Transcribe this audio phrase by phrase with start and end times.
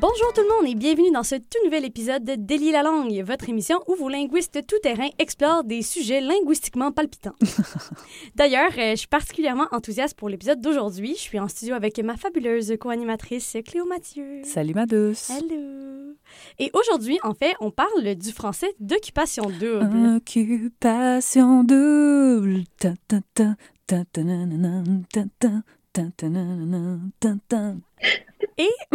[0.00, 3.22] Bonjour tout le monde et bienvenue dans ce tout nouvel épisode de Délier la langue,
[3.22, 7.34] votre émission où vos linguistes tout-terrain explorent des sujets linguistiquement palpitants.
[8.34, 11.16] D'ailleurs, euh, je suis particulièrement enthousiaste pour l'épisode d'aujourd'hui.
[11.16, 14.40] Je suis en studio avec ma fabuleuse co-animatrice Cléo Mathieu.
[14.42, 15.28] Salut ma douce.
[15.28, 16.14] Hello.
[16.58, 20.16] Et aujourd'hui, en fait, on parle du français d'occupation double.
[20.16, 22.64] Occupation double.
[22.78, 23.54] Ta, ta, ta,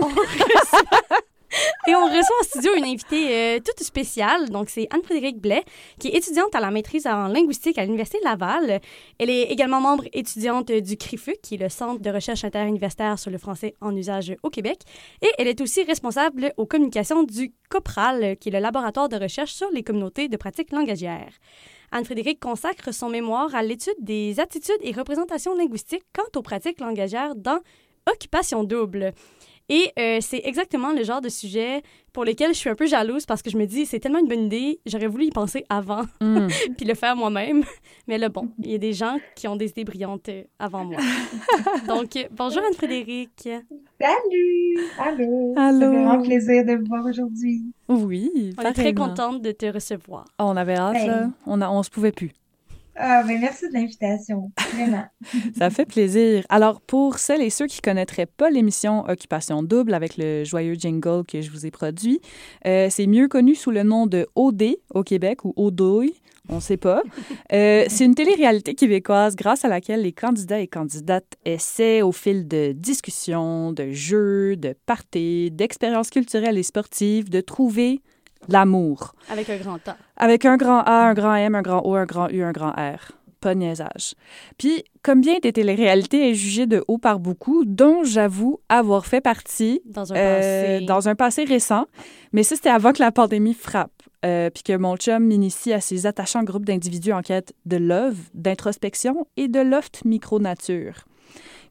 [1.87, 4.49] Et on reçoit, et en studio une invitée euh, toute spéciale.
[4.49, 5.63] Donc, c'est Anne-Frédérique Blais,
[5.99, 8.81] qui est étudiante à la maîtrise en linguistique à l'Université Laval.
[9.19, 13.31] Elle est également membre étudiante du CRIFUC, qui est le Centre de recherche interuniversitaire sur
[13.31, 14.79] le français en usage au Québec.
[15.21, 19.53] Et elle est aussi responsable aux communications du COPRAL, qui est le laboratoire de recherche
[19.53, 21.31] sur les communautés de pratique langagière.
[21.91, 27.35] Anne-Frédérique consacre son mémoire à l'étude des attitudes et représentations linguistiques quant aux pratiques langagières
[27.35, 27.59] dans
[28.07, 29.13] Occupation double.
[29.67, 31.81] Et euh, c'est exactement le genre de sujet
[32.13, 34.27] pour lequel je suis un peu jalouse parce que je me dis, c'est tellement une
[34.27, 36.47] bonne idée, j'aurais voulu y penser avant, Mm.
[36.77, 37.63] puis le faire moi-même.
[38.07, 40.85] Mais là, bon, il y a des gens qui ont des idées brillantes euh, avant
[40.85, 40.97] moi.
[41.87, 43.49] Donc, euh, bonjour Anne-Frédérique.
[43.99, 44.77] Salut!
[44.99, 45.53] Allô!
[45.57, 45.79] Allô.
[45.79, 47.63] Fait vraiment plaisir de vous voir aujourd'hui.
[47.89, 50.25] Oui, On est très contente de te recevoir.
[50.39, 51.29] Oh, on avait hâte, là.
[51.47, 52.31] On, a, on se pouvait plus.
[52.95, 54.51] Ah, ben merci de l'invitation.
[54.73, 55.05] Vraiment.
[55.57, 56.45] Ça fait plaisir.
[56.49, 61.23] Alors, pour celles et ceux qui connaîtraient pas l'émission Occupation Double avec le joyeux jingle
[61.27, 62.21] que je vous ai produit,
[62.65, 66.05] euh, c'est mieux connu sous le nom de OD au Québec ou ODOI,
[66.49, 67.01] on sait pas.
[67.51, 72.47] Euh, c'est une télé-réalité québécoise grâce à laquelle les candidats et candidates essaient au fil
[72.47, 78.01] de discussions, de jeux, de parties, d'expériences culturelles et sportives de trouver
[78.49, 79.15] l'amour.
[79.29, 79.97] Avec un grand A.
[80.17, 82.71] Avec un grand A, un grand M, un grand O, un grand U, un grand
[82.71, 83.11] R.
[83.41, 84.15] Pas de niaisage.
[84.57, 89.21] Puis, comme bien des téléréalités est jugée de haut par beaucoup, dont j'avoue avoir fait
[89.21, 90.85] partie Dans un euh, passé.
[90.85, 91.85] dans un passé récent,
[92.31, 93.91] mais ça, c'était avant que la pandémie frappe,
[94.25, 98.17] euh, puis que mon chum m'initie à ces attachants groupes d'individus en quête de love,
[98.33, 101.05] d'introspection et de loft micro-nature,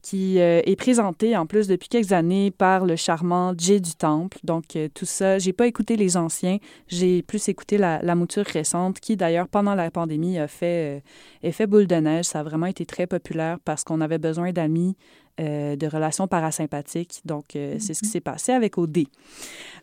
[0.05, 4.37] qui euh, est présenté en plus depuis quelques années par le charmant Jay du Temple.
[4.45, 8.45] Donc, euh, tout ça, j'ai pas écouté les anciens, j'ai plus écouté la, la mouture
[8.45, 11.01] récente, qui d'ailleurs, pendant la pandémie, a fait euh,
[11.43, 12.27] effet boule de neige.
[12.27, 14.95] Ça a vraiment été très populaire parce qu'on avait besoin d'amis
[15.37, 17.23] de relations parasympathiques.
[17.25, 18.99] Donc, c'est ce qui s'est passé avec OD.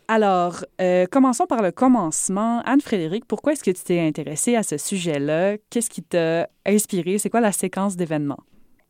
[0.07, 0.63] Alors,
[1.11, 2.61] commençons par le commencement.
[2.61, 5.57] Anne-Frédérique, pourquoi est-ce que tu t'es intéressée à ce sujet-là?
[5.69, 7.17] Qu'est-ce qui t'a inspiré?
[7.17, 8.39] C'est quoi la séquence d'événements?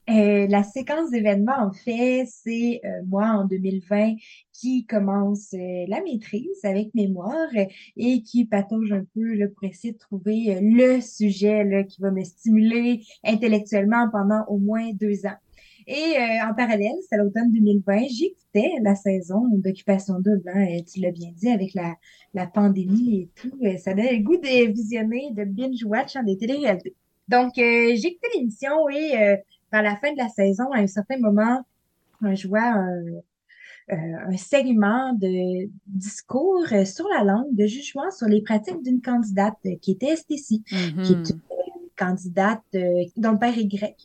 [0.09, 4.15] Euh, la séquence d'événements, en fait, c'est euh, moi en 2020
[4.51, 7.49] qui commence euh, la maîtrise avec mémoire
[7.95, 12.01] et qui patauge un peu là, pour essayer de trouver euh, le sujet là, qui
[12.01, 15.37] va me stimuler intellectuellement pendant au moins deux ans.
[15.85, 20.81] Et euh, en parallèle, c'est à l'automne 2020, j'écoutais la saison d'Occupation double, hein, euh,
[20.91, 21.95] tu l'as bien dit, avec la,
[22.33, 23.57] la pandémie et tout.
[23.77, 26.95] ça donnait le goût de visionner, de binge-watch hein, des téléréalités.
[27.27, 29.37] Donc, écouté l'émission et
[29.71, 31.65] vers la fin de la saison, à un certain moment,
[32.23, 33.03] je vois un,
[33.91, 33.95] euh,
[34.27, 39.57] un segment de discours euh, sur la langue, de jugement sur les pratiques d'une candidate
[39.81, 40.61] qui était STC,
[41.01, 41.31] qui est Mhm.
[41.31, 41.39] une
[42.05, 43.97] candidate euh, dont le père est grec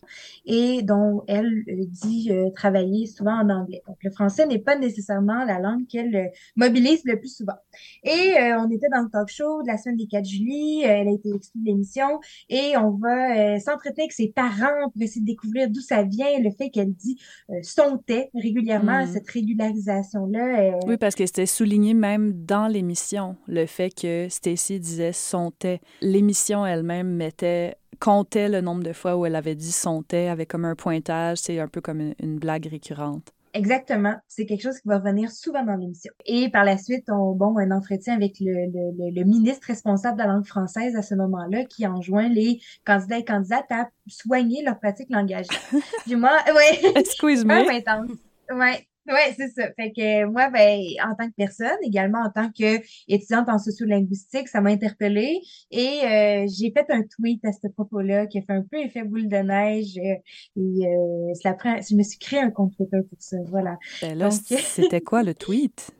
[0.45, 3.83] et dont elle euh, dit euh, travailler souvent en anglais.
[3.87, 6.27] Donc, le français n'est pas nécessairement la langue qu'elle euh,
[6.57, 7.59] mobilise le plus souvent.
[8.05, 11.12] Et on était dans le talk show de la semaine des 4 juillet, elle a
[11.12, 15.69] été exclue de l'émission et on va s'entretenir avec ses parents pour essayer de découvrir
[15.71, 17.19] d'où ça vient, le fait qu'elle dit
[17.63, 19.13] son thé régulièrement, Mhm.
[19.13, 20.78] cette régularisation-là.
[20.87, 25.81] Oui, parce que c'était souligné même dans l'émission, le fait que Stacy disait sontait.
[26.01, 30.65] L'émission elle-même mettait comptait le nombre de fois où elle avait dit sontait avec comme
[30.65, 33.33] un pointage, c'est un peu comme une, une blague récurrente.
[33.57, 34.15] Exactement.
[34.29, 36.12] C'est quelque chose qui va revenir souvent dans l'émission.
[36.27, 40.23] Et par la suite, on, bon, un entretien avec le, le, le, ministre responsable de
[40.25, 44.78] la langue française à ce moment-là qui enjoint les candidats et candidates à soigner leur
[44.78, 45.59] pratique langagière.
[46.04, 47.65] Puis moi, ouais, Excuse-moi.
[47.71, 48.10] intense.
[48.51, 48.87] Ouais.
[49.08, 49.68] Ouais, c'est ça.
[49.76, 54.48] Fait que euh, moi, ben, en tant que personne, également en tant qu'étudiante en sociolinguistique,
[54.48, 58.53] ça m'a interpellée et euh, j'ai fait un tweet à ce propos-là qui a fait
[58.53, 60.16] un peu effet boule de neige euh,
[60.56, 63.78] et euh, je me suis créé un compte Twitter pour ça, voilà.
[64.03, 65.92] Ben là, c'était quoi le tweet?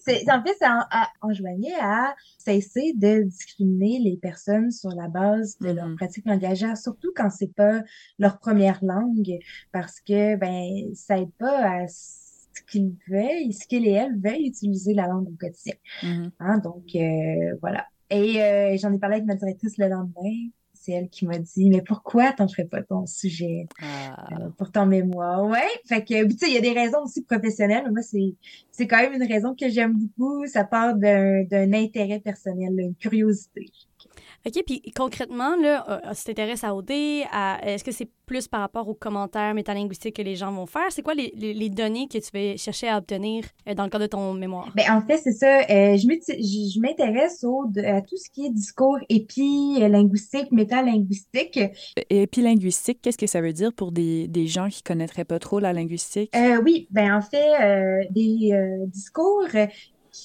[0.00, 0.86] C'est, en fait, ça
[1.22, 5.96] en- enjoignait à cesser de discriminer les personnes sur la base de leur Mhm.
[5.96, 7.82] pratique langagière, surtout quand c'est pas
[8.18, 9.38] leur première langue,
[9.72, 14.46] parce que ben ça aide pas à ce qu'ils veuillent, ce qu'ils et elles veuillent
[14.48, 15.74] utiliser la langue au quotidien.
[16.02, 16.30] Mhm.
[16.40, 17.86] Hein, donc euh, voilà.
[18.10, 20.48] Et euh, j'en ai parlé avec ma directrice le lendemain.
[20.80, 23.68] C'est elle qui m'a dit, mais pourquoi t'en ferais pas ton sujet?
[23.80, 24.28] Ah.
[24.32, 25.44] euh, pour ton mémoire?
[25.46, 27.84] Ouais, fait que, tu sais, il y a des raisons aussi professionnelles.
[27.86, 28.36] mais Moi, c'est,
[28.70, 30.46] c'est quand même une raison que j'aime beaucoup.
[30.46, 33.66] Ça part d'un, d'un intérêt personnel, une curiosité.
[34.46, 36.90] OK, puis concrètement, là, euh, si tu t'intéresses à OD,
[37.32, 40.86] à, est-ce que c'est plus par rapport aux commentaires métalinguistiques que les gens vont faire?
[40.90, 43.90] C'est quoi les, les- les données que tu vas chercher à obtenir euh, dans le
[43.90, 44.70] cadre de ton mémoire?
[44.76, 45.60] Ben, en fait, c'est ça.
[45.60, 51.60] Euh, je m'intéresse à tout ce qui est discours épilinguistique, métalinguistique.
[52.10, 55.38] Et puis linguistique, qu'est-ce que ça veut dire pour des, des gens qui connaîtraient pas
[55.38, 56.30] trop la linguistique?
[56.36, 59.66] Euh, oui, ben en fait, euh, des euh, discours euh,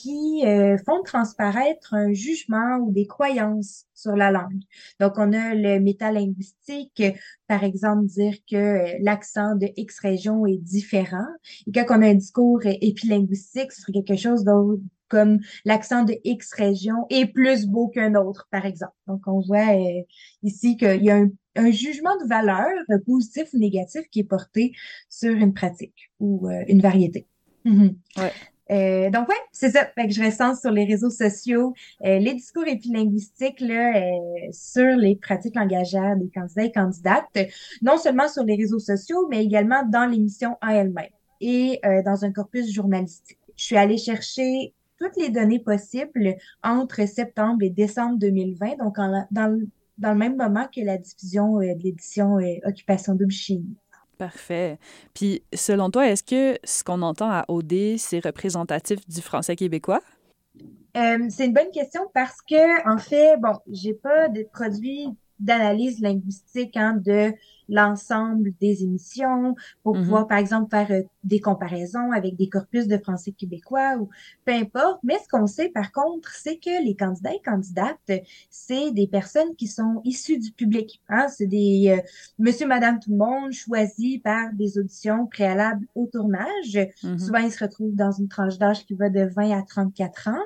[0.01, 4.62] qui euh, font transparaître un jugement ou des croyances sur la langue.
[5.00, 7.04] Donc, on a le métalinguistique,
[7.48, 11.28] par exemple, dire que euh, l'accent de X région est différent.
[11.68, 16.16] Et quand on a un discours épilinguistique, ce serait quelque chose d'autre comme l'accent de
[16.24, 18.96] X région est plus beau qu'un autre, par exemple.
[19.06, 20.01] Donc, on voit euh,
[20.42, 24.24] ici qu'il y a un, un jugement de valeur, euh, positif ou négatif, qui est
[24.24, 24.74] porté
[25.10, 27.28] sur une pratique ou euh, une variété.
[27.63, 27.96] Mhm.
[28.18, 28.31] Ouais.
[28.71, 29.86] Euh, donc ouais, c'est ça.
[29.94, 31.74] Fait que je recense sur les réseaux sociaux
[32.06, 34.12] euh, les discours épilinguistiques là, euh,
[34.51, 37.25] sur les pratiques langagières des candidats et candidates,
[37.81, 41.10] non seulement sur les réseaux sociaux, mais également dans l'émission en elle-même
[41.42, 43.38] et euh, dans un corpus journalistique.
[43.57, 48.95] Je suis allée chercher toutes les données possibles entre septembre et décembre 2020, donc
[49.31, 49.68] dans, le-
[49.98, 53.75] dans le même moment que la diffusion euh, de l'édition euh, Occupation double Chine.
[54.18, 54.77] Parfait.
[55.13, 60.01] Puis, selon toi, est-ce que ce qu'on entend à OD, c'est représentatif du français québécois?
[60.95, 65.07] Euh, c'est une bonne question parce que, en fait, bon, j'ai pas de produit
[65.39, 67.33] d'analyse linguistique hein, de
[67.74, 70.04] l'ensemble des émissions pour Mhm.
[70.04, 74.10] pouvoir, par exemple, faire euh, des comparaisons avec des corpus de français québécois ou
[74.46, 75.00] peu importe.
[75.04, 78.12] Mais ce qu'on sait, par contre, c'est que les candidats et candidates,
[78.50, 81.02] c'est des personnes qui sont issues du public.
[81.10, 81.28] Hein?
[81.30, 82.02] C'est des euh,
[82.38, 86.80] monsieur, madame, tout le monde choisis par des auditions préalables au tournage.
[87.04, 87.18] Mhm.
[87.20, 90.44] Souvent, ils se retrouvent dans une tranche d'âge qui va de 20 à 34 ans,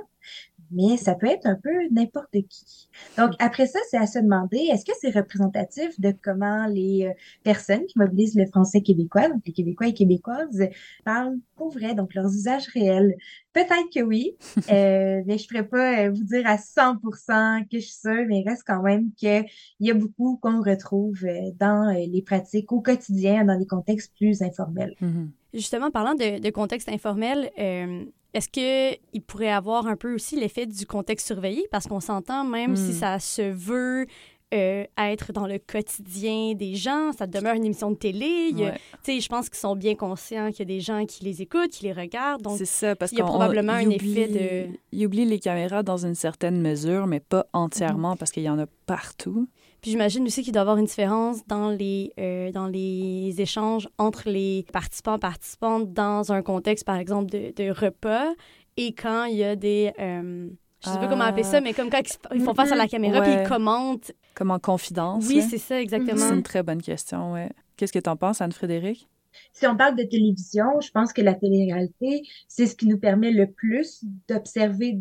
[0.71, 2.89] mais ça peut être un peu n'importe qui.
[3.17, 7.13] Donc, après ça, c'est à se demander, est-ce que c'est représentatif de comment les euh,
[7.43, 10.67] personnes qui mobilisent le français québécois, donc les Québécois et Québécoises,
[11.03, 13.15] parlent pour vrai, donc leurs usages réels?
[13.53, 14.35] Peut-être que oui,
[14.71, 18.41] euh, mais je pourrais pas euh, vous dire à 100% que je suis sûre, mais
[18.41, 19.45] il reste quand même qu'il
[19.79, 24.41] y a beaucoup qu'on retrouve euh, dans les pratiques au quotidien, dans des contextes plus
[24.41, 24.95] informels.
[25.01, 25.31] Mhm.
[25.53, 28.05] Justement, parlant de, de contexte informel, euh,
[28.37, 31.67] est-ce qu'il pourrait avoir un peu aussi l'effet du contexte surveillé?
[31.71, 32.93] Parce qu'on s'entend, même si Mm.
[32.93, 34.05] ça se veut
[34.53, 38.53] euh, être dans le quotidien des gens, ça demeure une émission de télé.
[38.55, 39.19] Ouais.
[39.19, 41.83] Je pense qu'ils sont bien conscients qu'il y a des gens qui les écoutent, qui
[41.83, 42.43] les regardent.
[42.43, 45.83] Donc, C'est ça, parce il y a probablement un effet de- Il oublie les caméras
[45.83, 49.49] dans une certaine mesure, mais pas entièrement, parce qu'il y en a partout.
[49.87, 53.87] Puis j'imagine aussi qu'il doit y avoir une différence dans les, euh, dans les échanges
[53.97, 58.33] entre les participants participantes dans un contexte, par exemple, de, de repas
[58.75, 59.93] et quand il y a des...
[59.97, 60.49] euh,
[60.83, 61.61] je sais pas comment appeler ça, Ah.
[61.61, 62.01] mais comme quand
[62.35, 63.43] ils font face à la caméra puis Ouais.
[63.43, 64.11] ils commentent.
[64.35, 65.25] Comme en confidence.
[65.29, 66.33] Oui, c'est ça, C'est exactement.
[66.33, 67.49] une très bonne question, ouais.
[67.77, 69.07] Qu'est-ce que t'en penses, Anne-Frédéric?
[69.53, 73.31] Si on parle de télévision, je pense que la télé-réalité, c'est ce qui nous permet
[73.31, 74.99] le plus d'observer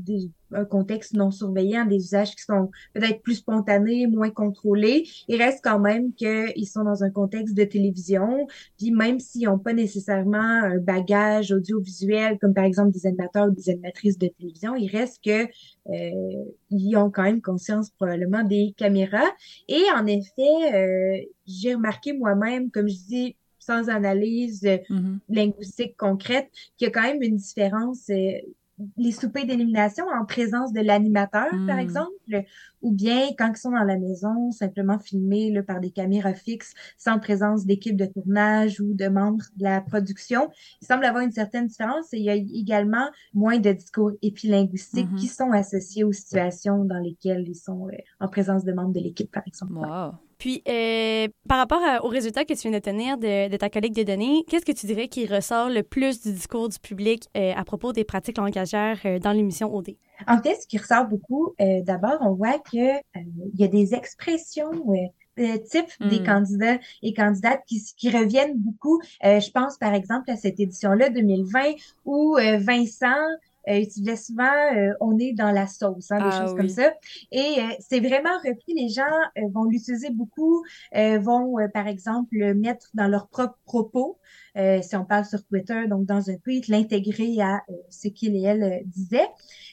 [0.52, 5.08] un contexte non surveillant, des usages qui sont peut-être plus spontanés, moins contrôlés.
[5.28, 8.46] Il reste quand même qu'ils sont dans un contexte de télévision,
[8.78, 13.50] puis même s'ils n'ont pas nécessairement un bagage audiovisuel, comme par exemple des animateurs ou
[13.50, 15.46] des animatrices de télévision, il reste que
[15.90, 19.30] euh, ils ont quand même conscience probablement des caméras.
[19.68, 25.18] Et en effet, euh, j'ai remarqué moi-même, comme je dis, sans analyse euh, Mhm.
[25.28, 28.08] linguistique concrète, qu'il y a quand même une différence.
[28.10, 28.32] euh,
[28.98, 31.80] les soupers d'élimination en présence de l'animateur, par Mm.
[31.80, 32.42] exemple,
[32.82, 36.74] ou bien quand ils sont dans la maison, simplement filmés là, par des caméras fixes,
[36.98, 40.50] sans présence d'équipe de tournage ou de membres de la production.
[40.82, 45.10] Il semble avoir une certaine différence et il y a également moins de discours épilinguistiques
[45.10, 45.16] Mhm.
[45.20, 49.00] qui sont associés aux situations dans lesquelles ils sont euh, en présence de membres de
[49.00, 49.72] l'équipe, par exemple.
[49.72, 50.12] Wow.
[50.38, 53.70] Puis, euh, par rapport à- aux résultats que tu viens de tenir de, de ta
[53.70, 57.24] collecte des données, qu'est-ce que tu dirais qui ressort le plus du discours du public
[57.36, 59.96] euh, à propos des pratiques langagères euh, dans l'émission OD?
[60.28, 63.00] En fait, ce qui ressort beaucoup, euh, d'abord, on voit que euh,
[63.54, 64.94] il y a des expressions euh,
[65.38, 66.24] euh, types des Mm.
[66.24, 69.00] candidats et candidates qui, qui reviennent beaucoup.
[69.24, 71.72] Euh, je pense par exemple à cette édition-là 2020
[72.06, 73.14] où euh, Vincent
[73.68, 74.44] euh, souvent
[74.76, 76.56] euh, on est dans la sauce, hein, des Ah choses oui.
[76.58, 76.92] comme ça.
[77.32, 78.74] Et euh, c'est vraiment repris.
[78.74, 79.02] Les gens
[79.38, 84.18] euh, vont l'utiliser beaucoup, euh, vont euh, par exemple le mettre dans leurs propres propos.
[84.56, 88.42] Euh, si on parle sur Twitter, donc dans un tweet, l'intégrer à ce qu'il et
[88.42, 89.28] elle disaient.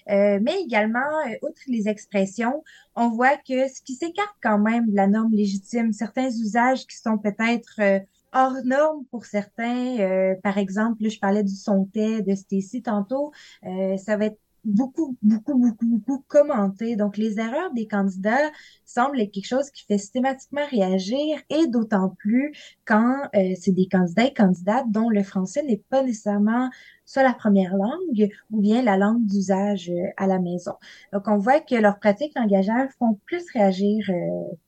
[0.10, 2.64] Euh, mais également, euh, outre les expressions,
[2.96, 6.98] on voit que ce qui s'écarte quand même de la norme légitime, certains usages qui
[6.98, 8.00] sont peut-être euh,
[8.34, 13.32] hors norme pour certains, euh, par exemple, là, je parlais du son-té de Stacy tantôt,
[13.66, 16.96] euh, ça va être beaucoup, beaucoup, beaucoup, beaucoup commenté.
[16.96, 18.52] Donc, les erreurs des candidats
[18.86, 22.54] semblent être quelque chose qui fait systématiquement réagir et d'autant plus
[22.86, 26.70] quand euh, c'est des candidats et candidates dont le français n'est pas nécessairement
[27.06, 30.74] soit la première langue ou bien la langue d'usage euh, à la maison.
[31.12, 34.14] Donc, on voit que leurs pratiques langagières font plus réagir euh,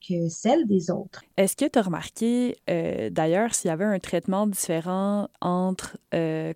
[0.08, 1.24] que celles des autres.
[1.38, 5.98] Est-ce que tu as remarqué, euh, d'ailleurs, s'il y avait un traitement différent entre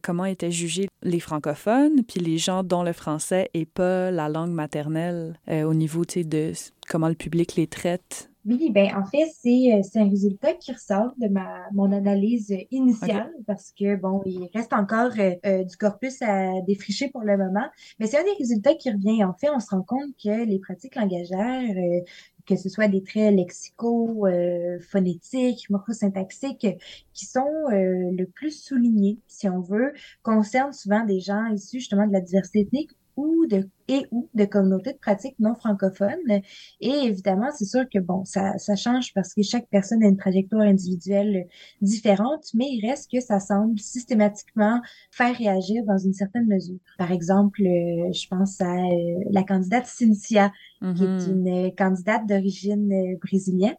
[0.01, 4.53] comment étaient jugés les francophones puis les gens dont le français est pas la langue
[4.53, 6.53] maternelle au niveau, de
[6.88, 8.28] comment le public les traite?
[8.46, 12.55] Oui, ben en fait, c'est euh, c'est un résultat qui ressort de ma mon analyse
[12.72, 17.38] initiale parce que bon, il reste encore euh, euh, du corpus à défricher pour le
[17.38, 17.67] moment,
[18.00, 19.25] mais c'est un des résultats qui revient.
[19.25, 22.00] En fait, on se rend compte que les pratiques langagières, euh,
[22.46, 26.67] que ce soit des traits lexicaux, euh, phonétiques, morphosyntaxiques,
[27.13, 29.93] qui sont euh, le plus soulignés, si on veut,
[30.24, 34.46] concernent souvent des gens issus justement de la diversité ethnique ou de et ou de
[34.46, 36.41] communautés de pratiques non francophones.
[36.81, 40.17] Et évidemment, c'est sûr que bon, ça, ça change parce que chaque personne a une
[40.17, 41.48] trajectoire individuelle
[41.81, 44.81] différente, mais il reste que ça semble systématiquement
[45.12, 46.77] faire réagir dans une certaine mesure.
[46.98, 50.51] Par exemple, euh, je pense à euh, la candidate Cynthia,
[50.93, 51.31] qui est Mhm.
[51.31, 53.75] une candidate d'origine euh, brésilienne,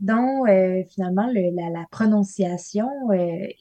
[0.00, 2.88] dont euh, finalement le- la, la prononciation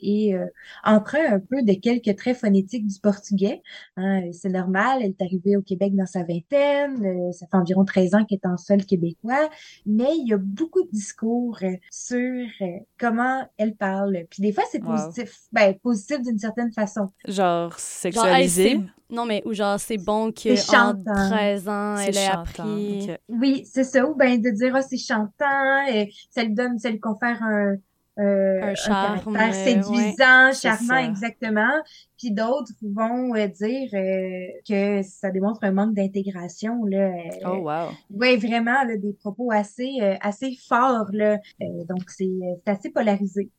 [0.01, 0.45] est euh,
[0.83, 3.61] emprunt un peu de quelques traits phonétiques du portugais.
[3.97, 7.85] Hein, c'est normal, elle est arrivée au Québec dans sa vingtaine, euh, ça fait environ
[7.85, 9.49] 13 ans qu'elle est en sol québécois,
[9.85, 12.17] mais il y a beaucoup de discours euh, sur
[12.61, 12.65] euh,
[12.99, 14.25] comment elle parle.
[14.29, 14.93] Puis des fois, c'est Wow.
[14.93, 17.07] positif, ben positif d'une certaine façon.
[17.27, 17.73] Genre
[18.11, 18.69] Genre, hey, sexualisé?
[18.69, 21.13] c'est- non, mais ou genre, c'est bon qu'en C'est chantant.
[21.29, 23.09] 13 ans, elle ait appris.
[23.29, 24.05] Oui, c'est ça.
[24.05, 27.75] Ou ben de dire, ah, c'est chantant, et ça lui donne, ça lui confère un,
[28.19, 31.71] euh, Un charme, euh, séduisant, charmant, exactement.
[32.17, 37.09] Puis d'autres vont euh, dire euh, que ça démontre un manque d'intégration, là.
[37.09, 37.13] euh,
[37.45, 37.89] Oh, wow.
[38.09, 41.37] Ouais, vraiment, là, des propos assez, euh, assez forts, là.
[41.61, 42.27] Euh, donc, c'est
[42.65, 43.51] c'est assez polarisé.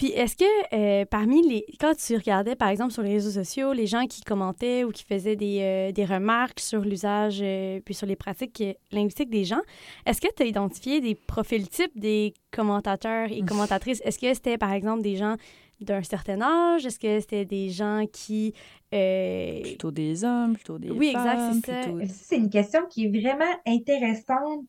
[0.00, 1.66] Puis est-ce que euh, parmi les...
[1.78, 5.04] Quand tu regardais, par exemple, sur les réseaux sociaux, les gens qui commentaient ou qui
[5.04, 9.60] faisaient des, euh, des remarques sur l'usage euh, puis sur les pratiques linguistiques des gens,
[10.06, 14.00] est-ce que tu as identifié des profils types des commentateurs et commentatrices?
[14.02, 15.36] Est-ce que c'était, par exemple, des gens
[15.82, 16.86] d'un certain âge?
[16.86, 18.54] Est-ce que c'était des gens qui...
[18.94, 21.80] euh, Plutôt des hommes, plutôt des Oui, exact, femmes, c'est ça.
[21.82, 22.00] plutôt...
[22.00, 24.64] Ça, C'est une question qui est vraiment intéressante,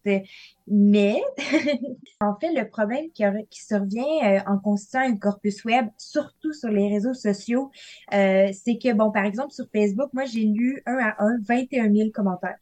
[0.74, 1.22] mais
[2.22, 6.70] en fait, le problème qui, qui survient euh, en constituant un corpus web, surtout sur
[6.70, 7.72] les réseaux sociaux,
[8.14, 11.94] euh, c'est que, bon, par exemple, sur Facebook, moi, j'ai lu un à un 21
[11.94, 12.56] 000 commentaires.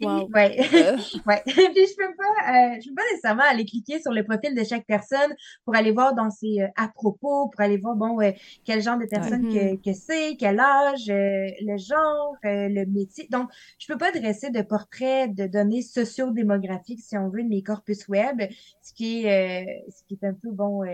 [0.00, 0.28] Wow.
[0.32, 0.58] ouais.
[0.74, 0.96] Euh,
[1.26, 1.42] Ouais.
[1.46, 4.62] Puis je peux pas, euh, je peux pas nécessairement aller cliquer sur le profil de
[4.62, 8.18] chaque personne pour aller voir dans ses à propos, pour aller voir bon
[8.64, 13.26] quel genre de personne que, que c'est, quel âge, le genre, le métier.
[13.30, 17.62] Donc je peux pas dresser de portrait de données sociodémographiques si on veut de mes
[17.62, 18.42] corpus web,
[18.82, 20.88] ce qui est euh, un peu bon euh,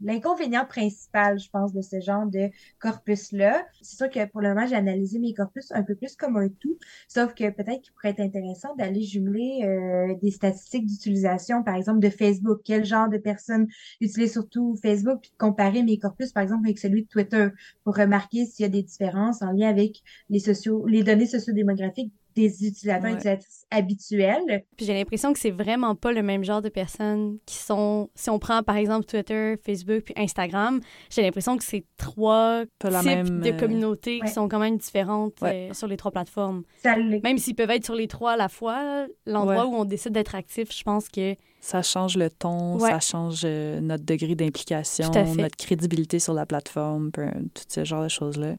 [0.00, 3.66] l'inconvénient principal, je pense, de ce genre de corpus-là.
[3.82, 6.48] C'est sûr que pour le moment, j'ai analysé mes corpus un peu plus comme un
[6.48, 11.74] tout, sauf que peut-être qu'il pourrait être intéressant d'aller jumeler euh, des statistiques d'utilisation, par
[11.74, 12.60] exemple, de Facebook.
[12.64, 13.66] Quel genre de personnes
[14.00, 17.48] utilisent surtout Facebook, puis de comparer mes corpus, par exemple, avec celui de Twitter,
[17.84, 22.12] pour remarquer s'il y a des différences en lien avec les sociaux, les données sociodémographiques
[22.38, 23.18] des utilisateurs et Ouais.
[23.18, 24.64] utilisatrices habituels.
[24.76, 28.08] Puis j'ai l'impression que c'est vraiment pas le même genre de personnes qui sont.
[28.14, 30.80] Si on prend par exemple Twitter, Facebook puis Instagram,
[31.10, 34.26] j'ai l'impression que c'est trois Pas types même, de euh, communautés Ouais.
[34.28, 35.68] qui sont quand même différentes Ouais.
[35.70, 36.62] euh, sur les trois plateformes.
[36.82, 39.72] Ça Même s'ils peuvent être sur les trois à la fois, l'endroit Ouais.
[39.72, 42.88] où on décide d'être actif, je pense que Ça change le ton, Ouais.
[42.90, 48.08] ça change euh, notre degré d'implication, notre crédibilité sur la plateforme, tout ce genre de
[48.08, 48.54] choses-là.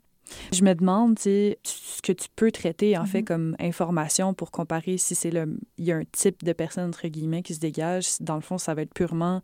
[0.54, 3.26] Je me demande, tu sais, ce que tu peux traiter, en fait, Mhm.
[3.26, 5.58] comme information pour comparer si c'est le...
[5.78, 8.06] Il y a un type de personne, entre guillemets, qui se dégage.
[8.20, 9.42] Dans le fond, ça va être purement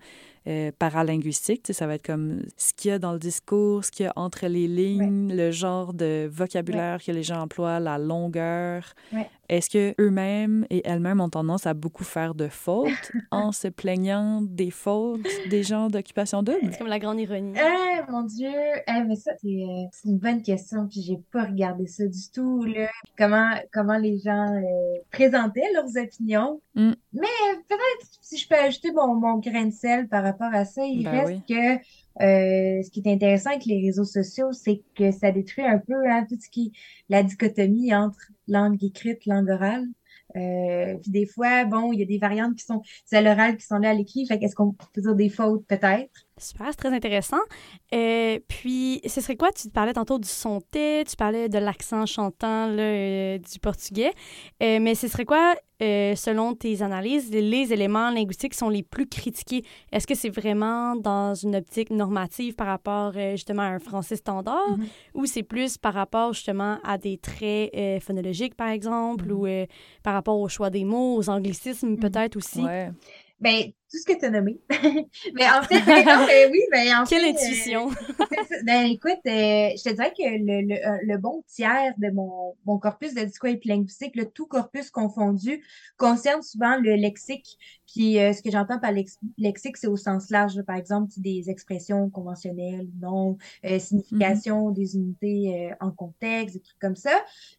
[0.47, 3.83] euh, paralinguistique, tu sais, ça va être comme ce qu'il y a dans le discours,
[3.83, 7.79] ce qu'il y a entre les lignes, le genre de vocabulaire que les gens emploient,
[7.79, 8.93] la longueur.
[9.11, 9.27] Ouais.
[9.49, 14.41] est-ce que eux-mêmes et elles-mêmes ont tendance à beaucoup faire de fautes en se plaignant
[14.41, 16.59] des fautes des gens d'occupation double?
[16.71, 17.53] C'est comme la grande ironie.
[17.57, 18.49] Ah, mon Dieu!
[18.87, 22.63] Eh, mais ça, c'est euh, une bonne question, puis j'ai pas regardé ça du tout,
[22.63, 22.87] là.
[23.17, 26.61] Comment, comment les gens euh, présentaient leurs opinions.
[26.75, 26.93] Mm.
[27.13, 27.27] Mais
[27.67, 31.03] peut-être, si je peux ajouter mon, mon grain de sel par rapport à ça, il
[31.03, 31.75] Ben reste que
[32.21, 36.09] euh, ce qui est intéressant avec les réseaux sociaux, c'est que ça détruit un peu
[36.09, 36.71] hein, tout ce qui
[37.09, 39.85] la dichotomie entre langue écrite, langue orale.
[40.35, 43.57] Euh, puis des fois, bon, il y a des variantes qui sont c'est à l'oral
[43.57, 44.25] qui sont là à l'écrit.
[44.25, 46.11] Fait qu'est-ce qu'on peut dire des fautes peut-être?
[46.37, 47.39] Super, c'est très intéressant.
[47.93, 49.53] Euh, puis, ce serait quoi?
[49.53, 53.57] Tu te parlais tantôt du son T, tu parlais de l'accent chantant là, euh, du
[53.59, 54.11] portugais.
[54.61, 58.83] Euh, mais ce serait quoi, euh, selon tes analyses, les éléments linguistiques qui sont les
[58.83, 59.63] plus critiqués?
[59.93, 64.17] Est-ce que c'est vraiment dans une optique normative par rapport euh, justement à un français
[64.17, 64.77] standard?
[64.77, 64.87] Mhm.
[65.13, 69.31] ou c'est plus par rapport justement à des traits euh, phonologiques, par exemple, Mhm.
[69.31, 69.65] ou euh,
[70.03, 72.61] par rapport au choix des mots, aux anglicismes peut-être aussi?
[72.61, 72.91] Ouais.
[73.39, 74.59] Ben, tout ce que tu as nommé.
[75.33, 77.89] mais en fait, non, ben oui, ben en Quelle fait, euh, intuition!
[77.89, 78.55] Ça.
[78.65, 82.55] Ben écoute, euh, je te dirais que le, le, euh, le bon tiers de mon,
[82.65, 85.63] mon corpus de discours épilinguistique, le tout corpus confondu,
[85.97, 87.57] concerne souvent le lexique.
[87.87, 90.61] Puis euh, ce que j'entends par lex- lexique, c'est au sens large.
[90.63, 96.79] Par exemple, des expressions conventionnelles, non, euh, signification des unités euh, en contexte, des trucs
[96.79, 97.11] comme ça.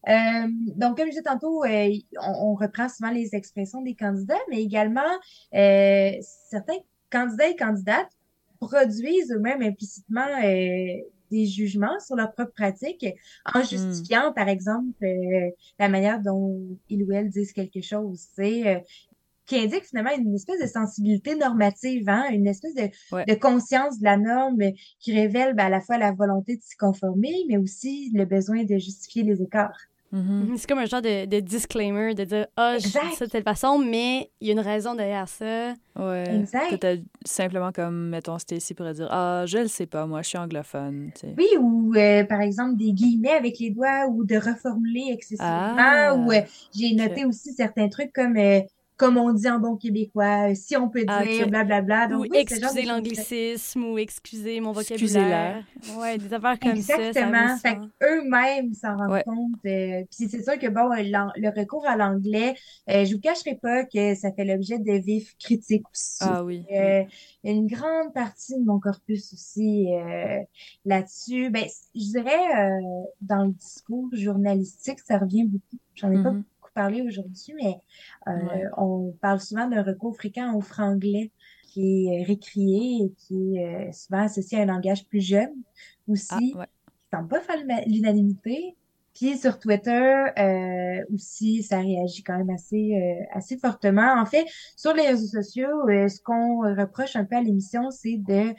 [0.09, 1.91] Euh, donc, comme je disais tantôt, euh,
[2.23, 5.01] on, on reprend souvent les expressions des candidats, mais également
[5.55, 6.79] euh, certains
[7.11, 8.11] candidats et candidates
[8.61, 13.05] produisent eux-mêmes implicitement euh, des jugements sur leur propre pratique
[13.53, 18.21] en justifiant, par exemple, euh, la manière dont ils ou elles disent quelque chose.
[18.35, 18.79] C'est euh,
[19.47, 23.25] qui indique finalement une espèce de sensibilité normative, hein, une espèce de, Ouais.
[23.27, 24.61] de conscience de la norme
[24.99, 28.65] qui révèle ben, à la fois la volonté de s'y conformer, mais aussi le besoin
[28.65, 29.79] de justifier les écarts.
[30.13, 30.49] Mhm.
[30.51, 33.31] Mhm, C'est comme un genre de, de disclaimer, de dire Ah, je dis ça de
[33.31, 35.75] telle façon, mais il y a une raison derrière ça.
[35.99, 36.25] Ouais.
[36.41, 36.71] Exact.
[36.71, 40.39] Peut-être simplement comme, mettons, Stacy pourrait dire Ah, je le sais pas, moi, je suis
[40.39, 41.11] anglophone.
[41.15, 41.35] tu sais.
[41.37, 45.75] Oui, ou euh, par exemple des guillemets avec les doigts ou de reformuler excessivement.
[45.79, 46.15] Ah.
[46.17, 46.41] Ou euh,
[46.75, 48.61] j'ai noté aussi certains trucs comme euh,
[48.97, 52.07] comme on dit en bon québécois, euh, si on peut Ah, dire blablabla.
[52.07, 52.95] Donc, ou oui, de choses-là.
[52.97, 55.65] l'anglicisme, ou excuser mon vocabulaire.
[55.99, 56.95] Ouais, des affaires comme ça.
[56.97, 57.03] ça.
[57.09, 57.89] Exactement.
[58.03, 59.23] eux-mêmes s'en rendent Ouais.
[59.25, 59.53] compte.
[59.67, 61.03] euh, Puis c'est sûr que bon, euh,
[61.37, 62.55] le recours à l'anglais,
[62.91, 66.19] euh, je vous cacherai pas que ça fait l'objet de vifs critiques aussi.
[66.21, 66.65] Ah oui.
[66.73, 67.03] Euh,
[67.45, 70.39] une grande partie de mon corpus aussi euh,
[70.85, 71.51] là-dessus.
[71.51, 72.81] Ben, je dirais euh,
[73.21, 75.77] dans le discours journalistique, ça revient beaucoup.
[75.95, 76.37] J'en ai pas Mhm.
[76.39, 77.77] beaucoup parlé aujourd'hui, mais
[78.29, 78.71] euh, Ouais.
[78.79, 81.33] on parle souvent d'un recours fréquent au franglais
[81.65, 85.55] qui est euh, récrié et qui est euh, souvent associé à un langage plus jeune
[86.09, 86.67] aussi, Ah, qui ouais.
[87.13, 88.77] semble pas faire l'unanimité.
[89.17, 94.21] Puis sur Twitter euh, aussi, ça réagit quand même assez euh, assez fortement.
[94.21, 94.45] En fait,
[94.77, 98.53] sur les réseaux sociaux, euh, ce qu'on reproche un peu à l'émission, c'est de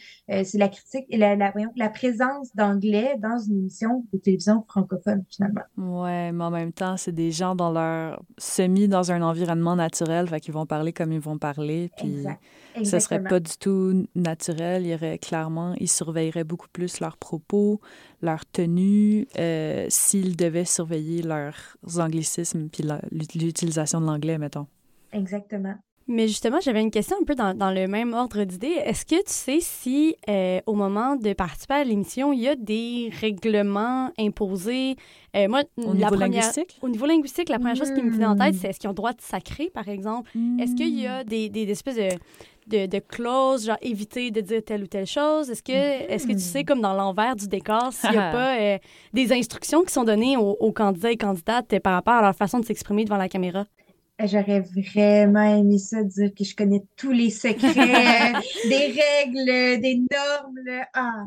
[0.43, 5.61] c'est la critique et la, la, présence d'anglais dans une émission de télévision francophone finalement.
[5.77, 10.27] Ouais, mais en même temps, c'est des gens dans leur semi dans un environnement naturel,
[10.27, 12.41] fait qu'ils vont parler comme ils vont parler, puis Exact.
[12.83, 14.85] ce serait pas du tout naturel.
[14.85, 17.79] Il y aurait clairement, ils surveilleraient beaucoup plus leurs propos,
[18.21, 19.27] leur tenue,
[19.89, 24.67] s'ils devaient surveiller leurs anglicismes puis l'utilisation de l'anglais, mettons.
[25.11, 25.75] Exactement.
[26.09, 28.75] Mais justement, j'avais une question un peu dans, dans le même ordre d'idée.
[28.85, 32.55] Est-ce que tu sais si, euh, au moment de participer à l'émission, il y a
[32.55, 34.95] des règlements imposés?
[35.35, 36.77] Euh, moi, Au la niveau première- linguistique?
[36.81, 38.57] Au niveau linguistique, la première chose qui me vient en tête, Hmm.
[38.61, 40.31] c'est est-ce qu'ils ont le droit de sacrer, par exemple?
[40.59, 41.11] Est-ce qu'il y Hmm.
[41.11, 42.09] a des, des, des espèces de,
[42.67, 45.49] de, de clauses, genre éviter de dire telle ou telle chose?
[45.49, 48.57] Est-ce que, est-ce que tu sais, comme dans l'envers du décor, s'il n'y a pas
[48.57, 48.77] euh,
[49.13, 52.59] des instructions qui sont données aux, aux candidats et candidates par rapport à leur façon
[52.59, 53.65] de s'exprimer devant la caméra?
[54.25, 57.63] J'aurais vraiment aimé ça, dire que je connais tous les secrets,
[58.69, 60.85] des règles, des normes.
[60.93, 61.23] Ah.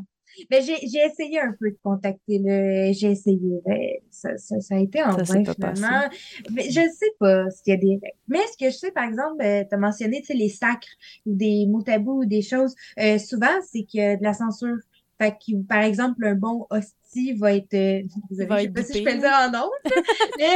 [0.50, 4.76] Mais j'ai, j'ai essayé un peu de contacter le, j'ai essayé, mais ça, ça, ça
[4.76, 6.08] a été en Ça pas finalement.
[6.52, 8.16] Mais je sais pas s'il y a des règles.
[8.28, 10.88] Mais ce que je sais, par exemple, tu as mentionné, les sacres
[11.26, 12.74] ou des mots tabous ou des choses.
[12.98, 14.76] euh, souvent, c'est qu'il y a de la censure.
[15.18, 16.66] Fait que, par exemple, un bon
[17.10, 19.30] hostie va être, euh, vous Va avez, je sais pas si je peux le dire
[19.30, 19.70] en
[20.38, 20.46] mais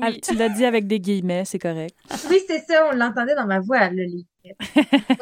[0.00, 0.20] Ah, Oui.
[0.20, 1.94] tu l'as dit avec des guillemets, c'est correct.
[2.28, 4.26] oui, c'est ça, on l'entendait dans ma voix, là, les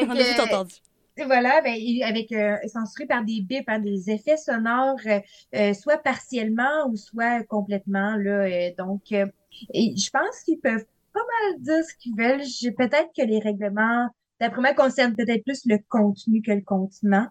[0.01, 0.75] On a tout entendu.
[1.17, 5.19] Et voilà, ben, avec euh, censuré par des bips, par des effets sonores, euh,
[5.57, 8.45] euh, soit partiellement ou soit complètement là.
[8.45, 9.27] euh, donc, euh,
[9.75, 12.45] et je pense qu'ils peuvent pas mal dire ce qu'ils veulent.
[12.45, 14.09] J'ai peut-être que les règlements,
[14.41, 17.27] d'après moi, concernent peut-être plus le contenu que le contenant.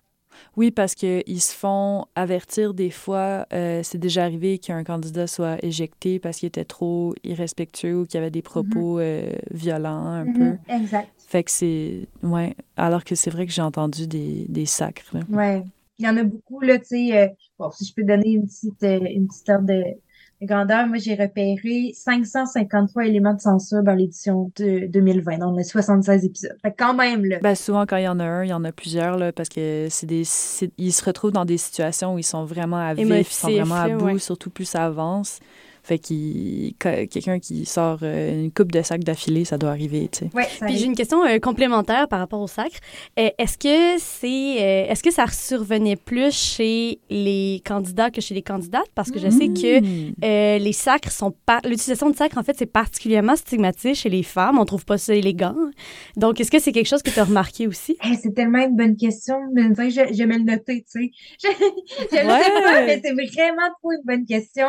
[0.55, 3.45] Oui, parce qu'ils se font avertir des fois.
[3.53, 8.19] Euh, c'est déjà arrivé qu'un candidat soit éjecté parce qu'il était trop irrespectueux ou qu'il
[8.19, 10.33] avait des propos euh, violents un Mhm,
[10.67, 10.73] peu.
[10.73, 11.09] Exact.
[11.27, 12.07] Fait que c'est.
[12.23, 12.55] Ouais.
[12.75, 15.11] Alors que c'est vrai que j'ai entendu des, des sacres.
[15.13, 15.21] là.
[15.29, 15.63] Ouais.
[15.99, 17.17] Il y en a beaucoup, là, tu sais.
[17.17, 19.83] euh, bon, si je peux donner une petite, euh, une petite de, de
[20.41, 25.39] grandeur, moi, j'ai repéré 553 éléments de censure dans l'édition de 2020.
[25.39, 26.57] Donc, on a 76 épisodes.
[26.61, 27.39] Fait que quand même, là.
[27.41, 29.49] Ben, souvent, quand il y en a un, il y en a plusieurs, là, parce
[29.49, 30.23] que c'est des,
[30.77, 33.75] ils se retrouvent dans des situations où ils sont vraiment à vif, ils sont vraiment
[33.75, 34.19] à bout, ouais.
[34.19, 35.39] surtout plus ça avance.
[35.87, 40.19] Fait qu'il, quelqu'un qui sort euh, une coupe de sacs d'affilée, ça doit arriver, tu
[40.25, 40.29] sais.
[40.33, 40.85] Ouais, Puis j'ai arrive.
[40.87, 42.75] une question euh, complémentaire par rapport au sacre.
[43.17, 44.27] Euh, est-ce que c'est
[44.87, 48.89] euh, est-ce que ça survenait plus chez les candidats que chez les candidates?
[48.95, 50.13] Parce que je sais que Mm.
[50.25, 54.23] euh, les sacres sont pas l'utilisation de sacre en fait c'est particulièrement stigmatisé chez les
[54.23, 55.55] femmes, on trouve pas ça élégant.
[56.17, 57.95] Donc est-ce que c'est quelque chose que tu as remarqué aussi?
[58.01, 59.35] Hey, c'est tellement une bonne question.
[59.53, 61.11] Mais je- j'aimais le noter, tu sais.
[61.43, 61.47] Je,
[62.11, 62.43] je le Ouais.
[62.43, 64.67] sais pas, mais c'est vraiment trop une bonne question.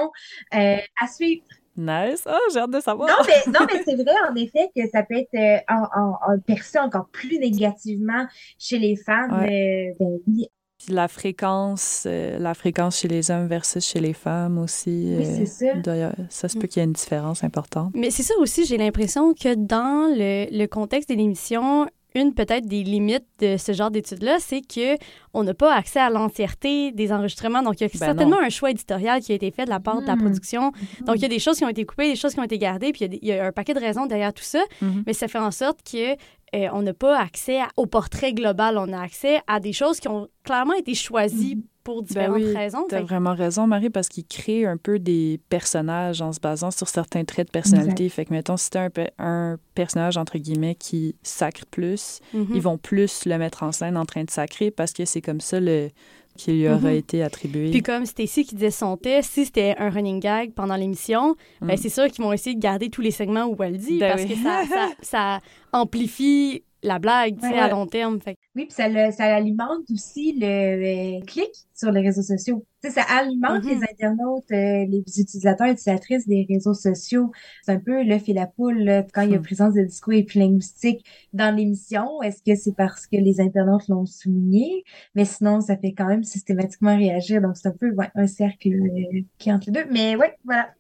[0.54, 1.42] Euh, à suivre.
[1.76, 2.22] Nice.
[2.26, 3.08] Ah, j'ai hâte de savoir.
[3.08, 6.32] Non, mais, non, mais c'est vrai, en effet, que ça peut être euh, en, en-
[6.34, 8.26] en perçu encore plus négativement
[8.58, 9.32] chez les femmes.
[9.44, 10.48] Euh, ben oui,
[10.84, 15.14] Puis la fréquence, euh, la fréquence chez les hommes versus chez les femmes aussi.
[15.18, 15.92] oui, euh, c'est ça.
[15.92, 17.92] avoir- ça se peut qu'il y ait une différence importante.
[17.94, 21.86] Mais c'est ça aussi, j'ai l'impression que dans le, le contexte de l'émission,
[22.20, 24.96] une peut-être des limites de ce genre d'études-là, c'est que
[25.35, 27.62] on n'a pas accès à l'entièreté des enregistrements.
[27.62, 29.81] Donc, il y a Ben certainement un choix éditorial qui a été fait de la
[29.81, 30.20] part de la Mm.
[30.20, 30.72] production.
[31.07, 32.59] Donc, il y a des choses qui ont été coupées, des choses qui ont été
[32.59, 34.42] gardées, puis il y a des- il y, a un paquet de raisons derrière tout
[34.44, 34.61] ça.
[34.83, 35.04] Mhm.
[35.07, 36.12] Mais ça fait en sorte que
[36.54, 38.78] euh, on n'a pas accès à- au portrait global.
[38.78, 41.62] On a accès à des choses qui ont clairement été choisies Mhm.
[41.88, 42.85] Pour différentes oui, raisons.
[42.88, 46.38] T'as Fait que- vraiment raison, Marie, parce qu'il crée un peu des personnages en se
[46.40, 48.07] basant sur certains traits de personnalité.
[48.11, 52.48] Fait que, mettons, si t'as un, un personnage, entre guillemets, qui sacre plus, Mhm.
[52.55, 55.40] ils vont plus le mettre en scène en train de sacrer parce que c'est comme
[55.40, 55.88] ça le,
[56.37, 56.96] qui lui aura Mhm.
[56.96, 57.70] été attribué.
[57.70, 61.74] Puis comme Stacy qui disait son test, si c'était un running gag pendant l'émission, ben
[61.74, 61.77] Mm.
[61.79, 64.22] c'est sûr qu'ils vont essayer de garder tous les segments où elle dit Ben parce
[64.22, 64.29] oui.
[64.29, 65.40] que ça, ça, ça
[65.72, 68.20] amplifie la blague, tu sais, à long terme.
[68.20, 72.66] Fait Oui, puis ça, le- ça alimente aussi le euh, clic sur les réseaux sociaux.
[72.82, 73.68] Tu sais, ça alimente Mhm.
[73.68, 77.30] les internautes, euh, les utilisateurs et utilisatrices des réseaux sociaux.
[77.62, 79.42] C'est un peu l'œuf et la poule là, quand il y a Mhm.
[79.42, 82.20] présence de discours épilinguistiques dans l'émission.
[82.22, 84.84] Est-ce que c'est parce que les internautes l'ont souligné?
[85.14, 87.40] Mais sinon, ça fait quand même systématiquement réagir.
[87.42, 89.90] Donc, c'est un peu ouais, un cercle euh, qui entre les deux.
[89.90, 90.70] Mais ouais, voilà.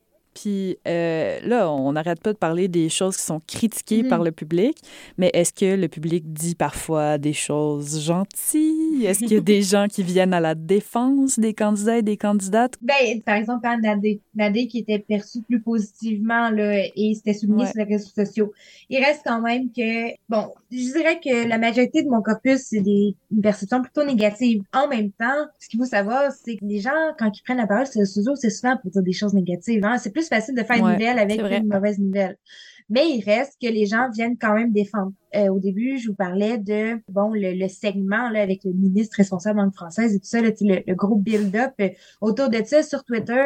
[0.40, 4.08] Puis euh, là, on n'arrête pas de parler des choses qui sont critiquées Mhm.
[4.08, 4.76] par le public,
[5.16, 9.04] mais est-ce que le public dit parfois des choses gentilles?
[9.04, 12.16] Est-ce qu'il y a des gens qui viennent à la défense des candidats et des
[12.16, 12.74] candidates?
[12.82, 17.64] Ben, par exemple, hein, Nadé, Nadé qui était perçu plus positivement là, et c'était souligné
[17.64, 17.70] Ouais.
[17.70, 18.52] sur les réseaux sociaux.
[18.90, 22.80] Il reste quand même que, bon, je dirais que la majorité de mon corpus, c'est
[22.80, 24.62] des, une perception plutôt négative.
[24.72, 27.66] En même temps, ce qu'il faut savoir, c'est que les gens, quand ils prennent la
[27.66, 29.84] parole sur les réseaux c'est souvent pour dire des choses négatives.
[29.84, 29.98] Hein?
[29.98, 32.36] C'est plus facile de faire une nouvelle avec une mauvaise nouvelle.
[32.88, 35.12] Mais il reste que les gens viennent quand même défendre.
[35.34, 39.16] Euh, au début, je vous parlais de bon le, le segment là avec le ministre
[39.16, 42.62] responsable en langue française et tout ça, là, le, le gros build-up euh, autour de
[42.64, 43.44] ça sur Twitter.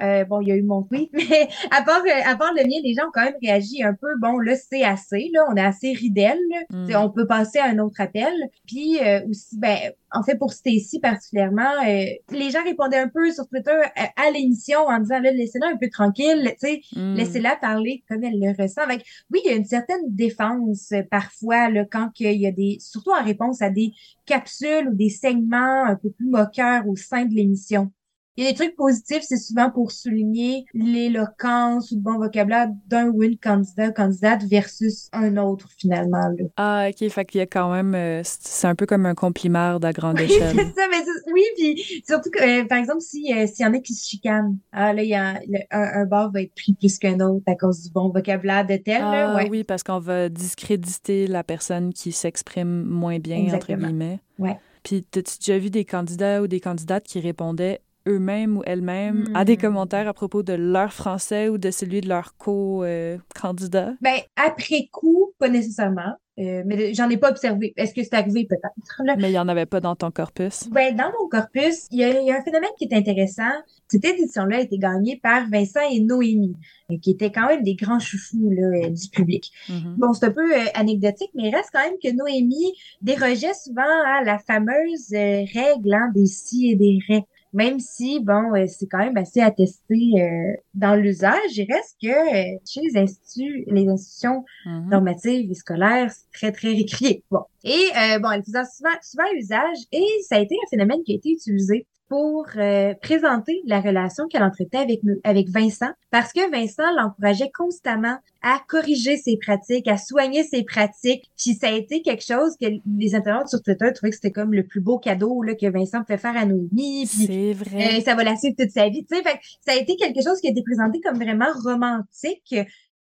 [0.00, 2.62] Euh, bon, il y a eu mon tweet, mais à part euh, à part le
[2.64, 4.08] mien, les gens ont quand même réagi un peu.
[4.20, 6.38] Bon, là c'est assez, là, on est assez ridel.
[6.70, 6.86] Mm.
[6.86, 8.34] Tu sais, On peut passer à un autre appel.
[8.66, 9.78] Puis euh, aussi, ben
[10.14, 14.30] en fait pour Stacy particulièrement, euh, les gens répondaient un peu sur Twitter à, à
[14.30, 16.80] l'émission en disant là laissez-la un peu tranquille, tu sais.
[16.94, 17.14] Mm.
[17.14, 18.82] Laissez-la parler comme elle le ressent.
[18.82, 22.52] Avec, oui, il y a une certaine défense euh, parfois là, quand il y a
[22.52, 23.92] des, surtout en réponse à des
[24.26, 27.92] capsules ou des segments un peu plus moqueurs au sein de l'émission.
[28.36, 32.68] Il y a des trucs positifs, c'est souvent pour souligner l'éloquence ou le bon vocabulaire
[32.86, 36.28] d'un ou une candidat candidate versus un autre finalement.
[36.38, 36.44] Là.
[36.56, 37.08] Ah, OK.
[37.10, 37.94] Fait qu'il y a quand même...
[37.94, 40.56] euh, c'est un peu comme un compliment à grande Oui, échelle.
[40.56, 43.74] c'est ça, mais oui, puis surtout que, euh, par exemple, si euh, s'il y en
[43.74, 46.54] a qui se chicanent, ah là, il y a le- un, un bar va être
[46.54, 49.48] pris plus qu'un autre à cause du bon vocabulaire de tel, là, Ah ouais.
[49.50, 53.78] oui, parce qu'on va discréditer la personne qui s'exprime moins bien, Exactement.
[53.78, 54.20] entre guillemets.
[54.38, 54.56] Ouais.
[54.82, 59.44] Puis, t'as-tu déjà vu des candidats ou des candidates qui répondaient eux-mêmes ou elles-mêmes à
[59.44, 59.60] des Hmm.
[59.60, 63.92] commentaires à propos de leur français ou de celui de leur co-candidat?
[64.00, 66.16] Ben, après coup, pas nécessairement.
[66.38, 67.74] Euh, mais j'en ai pas observé.
[67.76, 68.46] Est-ce que c'est arrivé?
[68.48, 69.02] Peut-être?
[69.18, 70.66] Mais il n'y en avait pas dans ton corpus?
[70.70, 73.50] Ben, dans mon corpus, il y, a, il y a un phénomène qui est intéressant.
[73.86, 76.56] Cette édition-là a été gagnée par Vincent et Noémie,
[76.90, 79.52] euh, qui étaient quand même des grands chouchous là, euh, du public.
[79.68, 79.96] Mhm.
[79.98, 83.82] Bon, c'est un peu euh, anecdotique, mais il reste quand même que Noémie dérogeait souvent
[83.82, 87.24] à la fameuse euh, règle hein, des si et des ré.
[87.52, 92.08] Même si, bon, euh, c'est quand même assez attesté euh, dans l'usage, il reste que
[92.08, 94.88] euh, chez les instituts, les institutions Mhm.
[94.90, 97.24] normatives et scolaires, c'est très, très récrié.
[97.30, 101.02] Bon, Et euh, bon, elle faisait souvent, souvent usage et ça a été un phénomène
[101.04, 106.34] qui a été utilisé pour euh, présenter la relation qu'elle entretenait avec, avec Vincent, parce
[106.34, 111.30] que Vincent l'encourageait constamment à corriger ses pratiques, à soigner ses pratiques.
[111.38, 112.66] Puis ça a été quelque chose que
[112.98, 116.04] les internautes sur Twitter trouvaient que c'était comme le plus beau cadeau là, que Vincent
[116.04, 117.06] pouvait faire à Noémie.
[117.06, 117.96] C'est vrai.
[117.96, 119.06] Euh, ça va la suivre toute sa vie.
[119.08, 119.22] Fait,
[119.66, 122.54] ça a été quelque chose qui a été présenté comme vraiment romantique.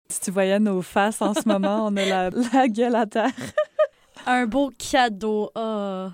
[0.08, 3.34] Si tu voyais nos faces en ce moment, on a la, la gueule à terre.
[4.26, 5.50] Un beau cadeau.
[5.56, 6.08] Oh.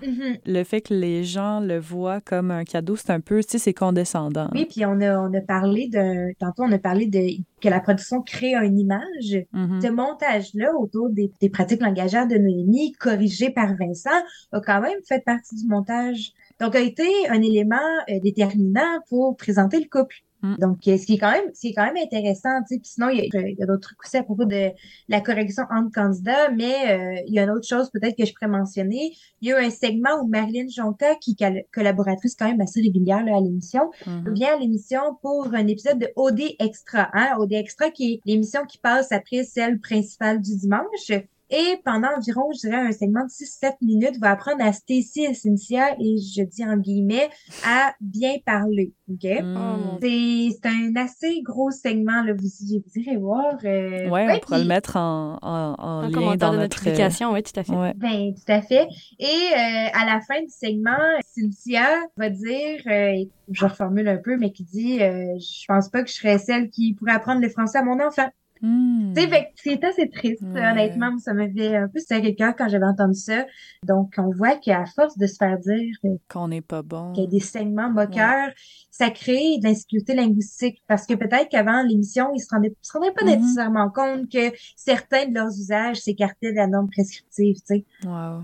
[0.46, 3.58] Le fait que les gens le voient comme un cadeau, c'est un peu, tu sais,
[3.58, 4.48] c'est condescendant.
[4.52, 7.20] Oui, puis on a, on a parlé de, tantôt on a parlé de
[7.60, 9.44] que la production crée une image.
[9.52, 9.80] Mhm.
[9.82, 14.10] Ce montage-là autour des, des pratiques langagières de Noémie, corrigé par Vincent,
[14.52, 16.32] a quand même fait partie du montage.
[16.58, 17.76] Donc, a été un élément
[18.08, 20.16] euh, déterminant pour présenter le couple.
[20.42, 20.54] Mm.
[20.58, 22.80] Donc, euh, ce qui est quand même, ce qui est quand même intéressant, tu sais.
[22.80, 24.70] Puis sinon, il y a, d'autres trucs aussi à propos de
[25.08, 28.32] la correction entre candidats, mais euh, il y a une autre chose peut-être que je
[28.32, 29.12] pourrais mentionner.
[29.40, 32.80] Il y a eu un segment où Marilyn Jonca, qui est collaboratrice quand même assez
[32.80, 34.34] régulière là, à l'émission, Mhm.
[34.34, 37.08] vient à l'émission pour un épisode de OD Extra.
[37.12, 37.36] Hein?
[37.38, 41.10] OD Extra, qui est l'émission qui passe après celle principale du dimanche.
[41.50, 45.34] Et pendant environ, je dirais, un segment de 6-7 minutes, va apprendre à Stacy et
[45.34, 47.28] Cynthia, et je dis en guillemets,
[47.66, 48.92] à bien parler.
[49.10, 49.24] OK?
[49.24, 49.98] Mm.
[50.00, 52.32] C'est c'est un assez gros segment, là.
[52.34, 53.56] Vous, vous irez voir.
[53.64, 56.76] euh, Ouais, on pourra puis- le mettre en, en, en lien commentaire dans de notre...
[56.78, 57.72] publication, oui, tout à fait.
[57.72, 57.92] Ouais.
[57.96, 58.86] Ben, tout à fait.
[59.18, 60.96] Et euh, à la fin du segment,
[61.34, 61.86] Cynthia
[62.16, 66.08] va dire, euh, je reformule un peu, mais qui dit, euh, je pense pas que
[66.08, 68.28] je serais celle qui pourrait apprendre le français à mon enfant.
[68.62, 69.14] Mm.
[69.14, 70.60] Fait que c'est assez triste, Ouais.
[70.70, 71.16] honnêtement.
[71.18, 73.46] Ça m'avait un peu serré le cœur quand j'avais entendu ça.
[73.86, 75.94] Donc, on voit qu'à force de se faire dire
[76.28, 77.12] Qu'on n'est pas bon.
[77.12, 78.50] qu'il y a des saignements moqueurs,
[78.90, 80.82] ça crée de l'insécurité linguistique.
[80.86, 83.40] Parce que peut-être qu'avant l'émission, ils se rendaient, se rendaient pas Mhm.
[83.40, 87.84] nécessairement compte que certains de leurs usages s'écartaient de la norme prescriptive, tu sais.
[88.04, 88.42] Wow.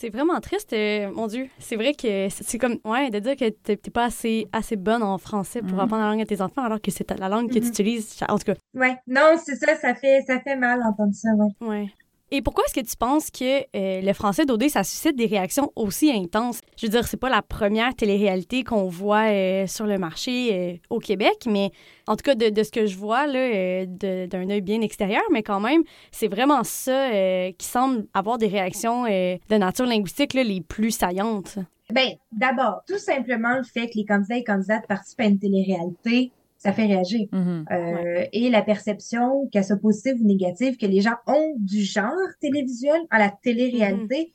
[0.00, 1.48] C'est vraiment triste, euh, mon Dieu.
[1.58, 5.18] C'est vrai que c'est comme, ouais, de dire que t'es pas assez, assez bonne en
[5.18, 5.80] français pour Mhm.
[5.80, 7.66] apprendre la langue à tes enfants alors que c'est la langue que tu Mhm.
[7.66, 8.16] utilises.
[8.28, 11.66] En tout cas, Ouais, non, c'est ça, ça fait, ça fait mal d'entendre ça, ouais.
[11.68, 11.86] ouais.
[12.30, 15.72] Et pourquoi est-ce que tu penses que euh, le français d'OD, ça suscite des réactions
[15.76, 16.60] aussi intenses?
[16.76, 20.76] Je veux dire, c'est pas la première télé-réalité qu'on voit euh, sur le marché euh,
[20.90, 21.70] au Québec, mais
[22.06, 25.82] en tout cas, de, ce que je vois d'un œil bien extérieur, mais quand même,
[26.10, 27.10] c'est vraiment ça
[27.52, 31.58] qui semble avoir des réactions de nature linguistique les plus saillantes.
[31.90, 36.32] Ben, d'abord, tout simplement le fait que les candidats et candidates participent à une télé-réalité,
[36.58, 37.26] ça fait réagir.
[37.32, 37.64] Mhm.
[37.70, 42.12] Euh, Et la perception, qu'elle soit positive ou négative, que les gens ont du genre
[42.40, 44.32] télévisuel à la télé-réalité,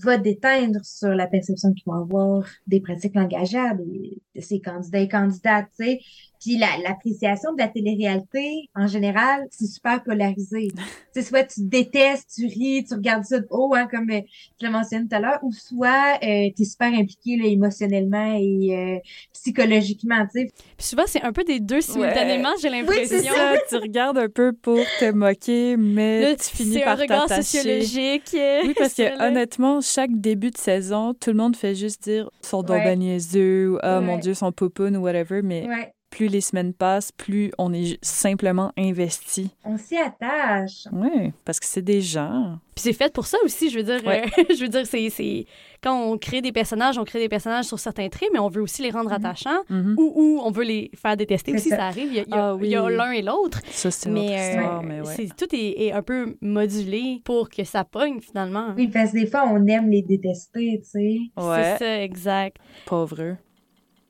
[0.00, 5.00] va déteindre sur la perception qu'ils vont avoir des pratiques langagières des- de ces candidats
[5.00, 5.98] et candidates, tu
[6.46, 10.68] Puis la- l'appréciation de la télé-réalité, en général, c'est super polarisé.
[10.76, 10.76] tu
[11.12, 14.20] sais, soit tu détestes, tu ris, tu regardes ça de haut, hein, comme euh,
[14.60, 18.36] je l'ai mentionné tout à l'heure, ou soit euh, tu es super impliqué là, émotionnellement
[18.38, 18.98] et euh,
[19.32, 20.50] psychologiquement, tu sais.
[20.76, 23.34] Puis souvent, c'est un peu des deux simultanément, j'ai c'est l'impression.
[23.34, 26.98] Ça, tu regardes un peu pour te moquer, mais Là, tu finis c'est un par
[26.98, 27.42] regard t'attacher.
[27.58, 28.36] sociologique.
[28.64, 32.62] Oui, parce que honnêtement, chaque début de saison, tout le monde fait juste dire son
[32.62, 32.84] don Ouais.
[32.84, 34.20] ben niaiseux ou ah mon Ouais.
[34.20, 35.92] dieu, son poupoune ou whatever, mais Ouais.
[36.16, 39.50] Plus les semaines passent, plus on est simplement investi.
[39.64, 40.86] On s'y attache.
[40.92, 42.58] Oui, parce que c'est des gens.
[42.74, 44.00] Puis c'est fait pour ça aussi, je veux dire.
[44.06, 44.24] Ouais.
[44.38, 45.44] euh, je veux dire, c'est, c'est...
[45.82, 48.62] Quand on crée des personnages, on crée des personnages sur certains traits, mais on veut
[48.62, 49.16] aussi les rendre Mhm.
[49.16, 49.94] attachants Mhm.
[49.98, 51.76] ou, ou on veut les faire détester aussi, ça.
[51.76, 51.86] ça.
[51.86, 52.08] arrive.
[52.10, 52.70] Il y a, Ah oui.
[52.70, 53.60] l'un et l'autre.
[53.70, 55.14] Ça, c'est une autre Mais, euh, histoire, mais ouais.
[55.16, 58.72] c'est, tout est, est un peu modulé pour que ça pogne finalement.
[58.76, 61.18] Oui, parce que des fois, on aime les détester, tu sais.
[61.36, 62.56] Ouais, C'est ça, exact.
[62.86, 63.36] pauvre.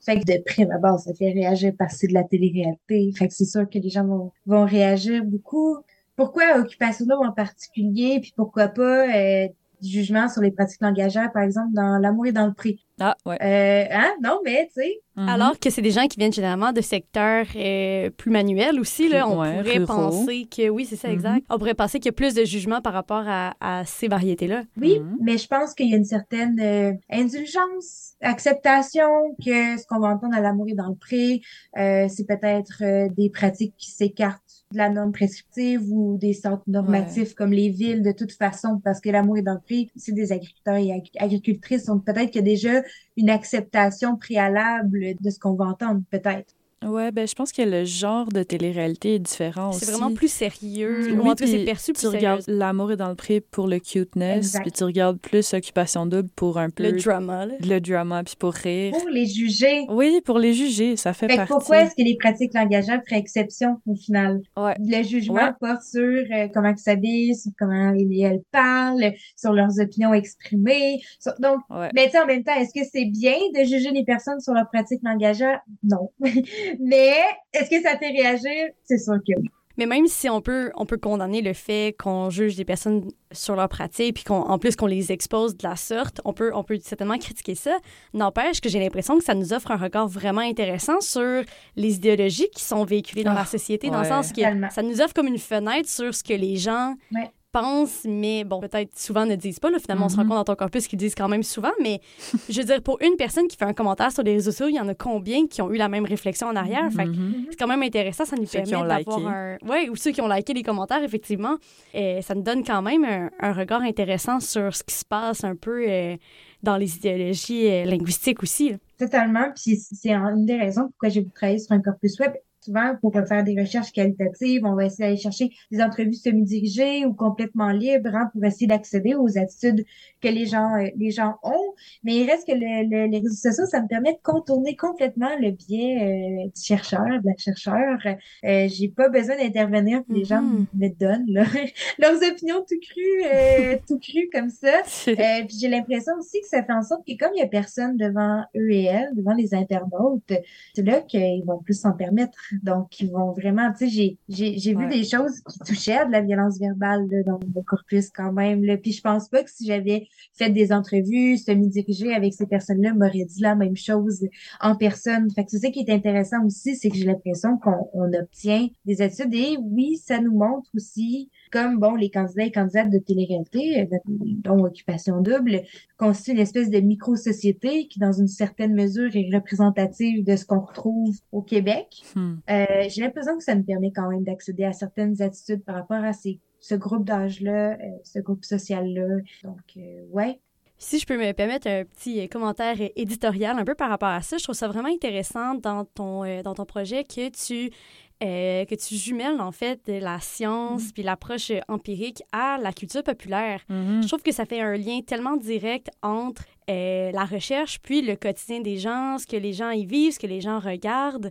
[0.07, 3.11] Fait que de prime abord, ça fait réagir parce que c'est de la télé-réalité.
[3.19, 5.79] Fait que c'est sûr que les gens vont, vont réagir beaucoup.
[6.14, 9.49] Pourquoi Occupation Double en particulier, puis pourquoi pas euh,
[9.81, 12.81] du jugement sur les pratiques langagières, par exemple, dans L'amour et dans le prix.
[12.99, 13.37] Ah, ouais.
[13.43, 14.12] Euh, hein?
[14.23, 15.29] Non, mais, tu sais, Mhm.
[15.31, 19.09] Alors que c'est des gens qui viennent généralement de secteurs euh, plus manuels aussi.
[19.09, 19.87] Là, on Ouais, pourrait ruraux.
[19.87, 21.15] penser que, oui, c'est ça, Mhm.
[21.15, 21.47] exact.
[21.49, 24.65] On pourrait penser qu'il y a plus de jugement par rapport à, à ces variétés-là.
[24.79, 25.17] oui, Mhm.
[25.23, 30.09] mais je pense qu'il y a une certaine euh, indulgence, acceptation que ce qu'on va
[30.09, 31.43] entendre à L'amour et dans le prix,
[31.79, 34.43] euh, c'est peut-être euh, des pratiques qui s'écartent
[34.77, 39.01] de la norme prescriptive ou des centres normatifs comme les villes de toute façon, parce
[39.01, 42.37] que l'amour est dans le prix, c'est des agriculteurs et ag- agricultrices, donc peut-être qu'il
[42.37, 42.83] y a déjà
[43.17, 46.55] une acceptation préalable de ce qu'on va entendre, peut-être.
[46.85, 49.85] Ouais, ben je pense que le genre de télé-réalité est différent aussi.
[49.87, 51.07] C'est vraiment plus sérieux.
[51.07, 52.59] Oui, ou en tout cas, c'est puis perçu Tu plus regardes sérieux.
[52.59, 56.59] L'amour est dans le pré pour le cuteness, puis tu regardes plus Occupation double pour
[56.59, 57.55] un peu Le drama, là.
[57.61, 58.93] le drama, puis pour rire.
[58.93, 59.87] Pour les juger.
[59.89, 61.53] Oui, pour les juger, ça fait Fait partie.
[61.53, 64.41] pourquoi est-ce que les pratiques langageables feraient exception au final?
[64.57, 64.75] Ouais.
[64.79, 65.53] Le jugement Ouais.
[65.59, 70.12] porte sur euh, comment ils s'habillent, sur comment ils et elles parlent, sur leurs opinions
[70.12, 71.01] exprimées.
[71.21, 71.89] sur- Donc, Ouais.
[71.95, 74.53] mais tu sais, en même temps, est-ce que c'est bien de juger les personnes sur
[74.53, 75.61] leurs pratiques langageables?
[75.83, 76.11] Non.
[76.81, 77.15] mais
[77.53, 78.69] est-ce que ça fait réagir?
[78.85, 79.49] C'est sûr que oui.
[79.79, 83.57] Mais même si on peut, on peut condamner le fait qu'on juge des personnes sur
[83.57, 86.65] leurs pratiques, puis qu'en en plus qu'on les expose de la sorte, on peut, on
[86.65, 87.77] peut certainement critiquer ça.
[88.15, 91.43] N'empêche que j'ai l'impression que ça nous offre un regard vraiment intéressant sur
[91.77, 95.03] les idéologies qui sont véhiculées dans Ah, la société, dans le sens que ça nous
[95.03, 97.31] offre comme une fenêtre sur ce que les gens Ouais.
[97.61, 99.71] Pensent, mais bon, peut-être souvent ne disent pas.
[99.71, 100.29] Là, finalement, on se rend Mhm.
[100.29, 102.01] compte dans ton corpus qu'ils disent quand même souvent, mais
[102.51, 104.75] je veux dire, pour une personne qui fait un commentaire sur les réseaux sociaux, il
[104.77, 106.90] y en a combien qui ont eu la même réflexion en arrière?
[106.92, 107.47] Fait que Mhm.
[107.51, 109.57] c'est quand même intéressant, ça nous Ceux permet d'avoir un...
[109.66, 111.57] Oui, ou ceux qui ont liké les commentaires, effectivement.
[111.95, 115.42] Et ça nous donne quand même un, un regard intéressant sur ce qui se passe
[115.45, 116.16] un peu euh,
[116.62, 118.71] dans les idéologies euh, linguistiques aussi.
[118.71, 118.77] là.
[118.99, 119.47] Totalement.
[119.55, 122.33] Puis c'est une des raisons pourquoi j'ai voulu travailler sur un corpus web.
[122.66, 127.14] Souvent, pour faire des recherches qualitatives, on va essayer d'aller chercher des entrevues semi-dirigées ou
[127.14, 129.85] complètement libres hein, pour essayer d'accéder aux attitudes
[130.20, 131.74] que les gens euh, les gens ont.
[132.02, 135.31] Mais il reste que le- le- les réseaux sociaux, ça me permet de contourner complètement
[135.40, 137.98] le biais euh, du chercheur, de la chercheur.
[138.44, 140.66] Euh, j'ai pas besoin d'intervenir, les gens Mhm.
[140.74, 141.44] me donnent là,
[141.98, 144.83] leurs opinions tout crues, euh, tout crues comme ça.
[145.26, 147.46] Euh, puis j'ai l'impression aussi que ça fait en sorte que comme il y a
[147.46, 150.33] personne devant eux et elles, devant les internautes,
[150.74, 152.38] c'est là qu'ils vont plus s'en permettre.
[152.62, 156.05] Donc, ils vont vraiment, tu sais, j'ai, j'ai, j'ai vu des choses qui touchaient à
[156.05, 158.64] de la violence verbale là, dans le corpus quand même.
[158.64, 158.77] Là.
[158.77, 163.25] Puis je pense pas que si j'avais fait des entrevues semi-dirigées avec ces personnes-là, m'aurait
[163.25, 164.27] dit la même chose
[164.61, 165.31] en personne.
[165.31, 168.69] Fait que c'est ça qui est intéressant aussi, c'est que j'ai l'impression qu'on on obtient
[168.85, 172.99] des études et oui, ça nous montre aussi comme bon les candidats et candidates de
[172.99, 175.62] télé-réalité, euh, dont Occupation Double,
[175.97, 180.61] constituent une espèce de micro-société qui, dans une certaine mesure, est représentative de ce qu'on
[180.61, 182.03] retrouve au Québec.
[182.14, 182.35] Hmm.
[182.51, 186.05] Euh, j'ai l'impression que ça me permet quand même d'accéder à certaines attitudes par rapport
[186.05, 189.16] à ces, ce groupe d'âge-là, euh, ce groupe social-là.
[189.42, 190.38] Donc, euh, ouais.
[190.77, 194.37] Si je peux me permettre un petit commentaire éditorial un peu par rapport à ça,
[194.37, 197.73] je trouve ça vraiment intéressant dans ton, dans ton projet que tu,
[198.22, 203.02] euh, que tu jumelles en fait la science puis l'approche euh, empirique à la culture
[203.02, 203.61] populaire.
[203.68, 204.02] Mhm.
[204.02, 208.16] Je trouve que ça fait un lien tellement direct entre euh, la recherche puis le
[208.16, 211.31] quotidien des gens, ce que les gens y vivent, ce que les gens regardent.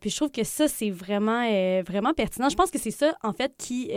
[0.00, 2.48] Puis je trouve que ça, c'est vraiment, euh, vraiment pertinent.
[2.50, 3.90] Je pense que c'est ça, en fait, qui,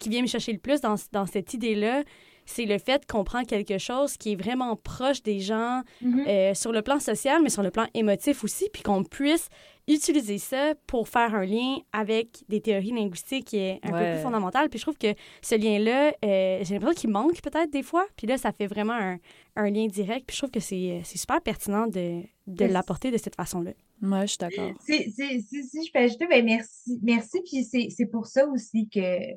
[0.00, 2.02] qui vient me chercher le plus dans, dans cette idée-là.
[2.46, 6.24] C'est le fait qu'on prend quelque chose qui est vraiment proche des gens Mhm.
[6.28, 9.48] euh, sur le plan social, mais sur le plan émotif aussi, puis qu'on puisse
[9.86, 14.22] utiliser ça pour faire un lien avec des théories linguistiques qui est un peu plus
[14.22, 14.68] fondamentales.
[14.68, 18.06] Puis je trouve que ce lien-là, euh, j'ai l'impression qu'il manque peut-être des fois.
[18.16, 19.18] Puis là, ça fait vraiment un,
[19.56, 20.26] un lien direct.
[20.26, 23.72] Puis je trouve que c'est c'est super pertinent de, l'apporter de cette façon-là.
[24.02, 24.72] Ouais, je suis d'accord.
[24.84, 27.40] Si, si, si, si je peux ajouter, ben merci, merci.
[27.44, 29.32] Puis c'est, c'est pour ça aussi que,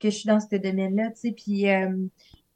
[0.00, 1.32] que je suis dans ce domaine-là, tu sais.
[1.32, 1.90] Puis euh,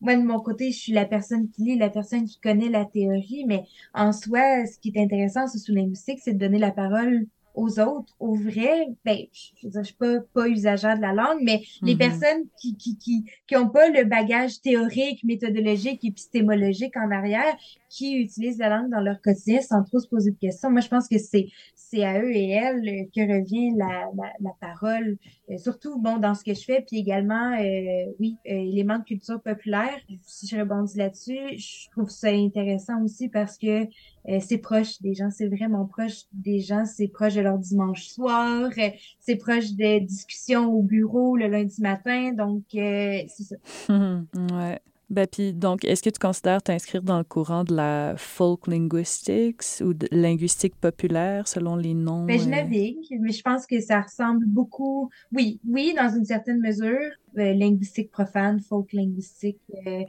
[0.03, 2.85] moi, de mon côté, je suis la personne qui lit, la personne qui connaît la
[2.87, 7.27] théorie, mais en soi, ce qui est intéressant en socio-linguistique, c'est de donner la parole
[7.55, 8.87] aux autres, aux vrais.
[9.05, 11.99] Ben, je je suis pas, pas usagère de la langue, mais les Mhm.
[11.99, 17.55] personnes qui, qui, qui, qui ont pas le bagage théorique, méthodologique, épistémologique en arrière,
[17.93, 20.71] qui utilisent la langue dans leur quotidien sans trop se poser de questions.
[20.71, 24.51] Moi, je pense que c'est c'est à eux et elles que revient la, la, la
[24.61, 25.19] parole,
[25.51, 29.05] Euh, surtout bon dans ce que je fais, puis également, euh, oui, euh, éléments de
[29.05, 29.99] culture populaire.
[30.23, 33.85] Si je rebondis là-dessus, je trouve ça intéressant aussi parce que
[34.29, 38.05] euh, c'est proche des gens, c'est vraiment proche des gens, c'est proche de leur dimanche
[38.07, 43.57] soir, euh, c'est proche des discussions au bureau le lundi matin, donc euh, c'est ça.
[44.53, 44.81] Ouais.
[45.13, 49.63] Ben, puis, donc, est-ce que tu considères t'inscrire dans le courant de la folk linguistics
[49.83, 52.25] ou de linguistique populaire selon les noms?
[52.25, 56.25] Ben, je euh, navigue, mais je pense que ça ressemble beaucoup, oui, oui, dans une
[56.25, 59.61] certaine mesure, euh, linguistique profane, folk linguistique.
[59.87, 60.05] euh,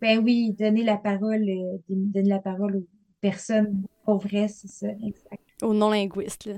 [0.00, 2.86] ben oui, donner la parole, euh, donner la parole aux
[3.20, 5.42] personnes pour vrai, c'est ça, exact.
[5.62, 6.54] Aux non-linguistes, là.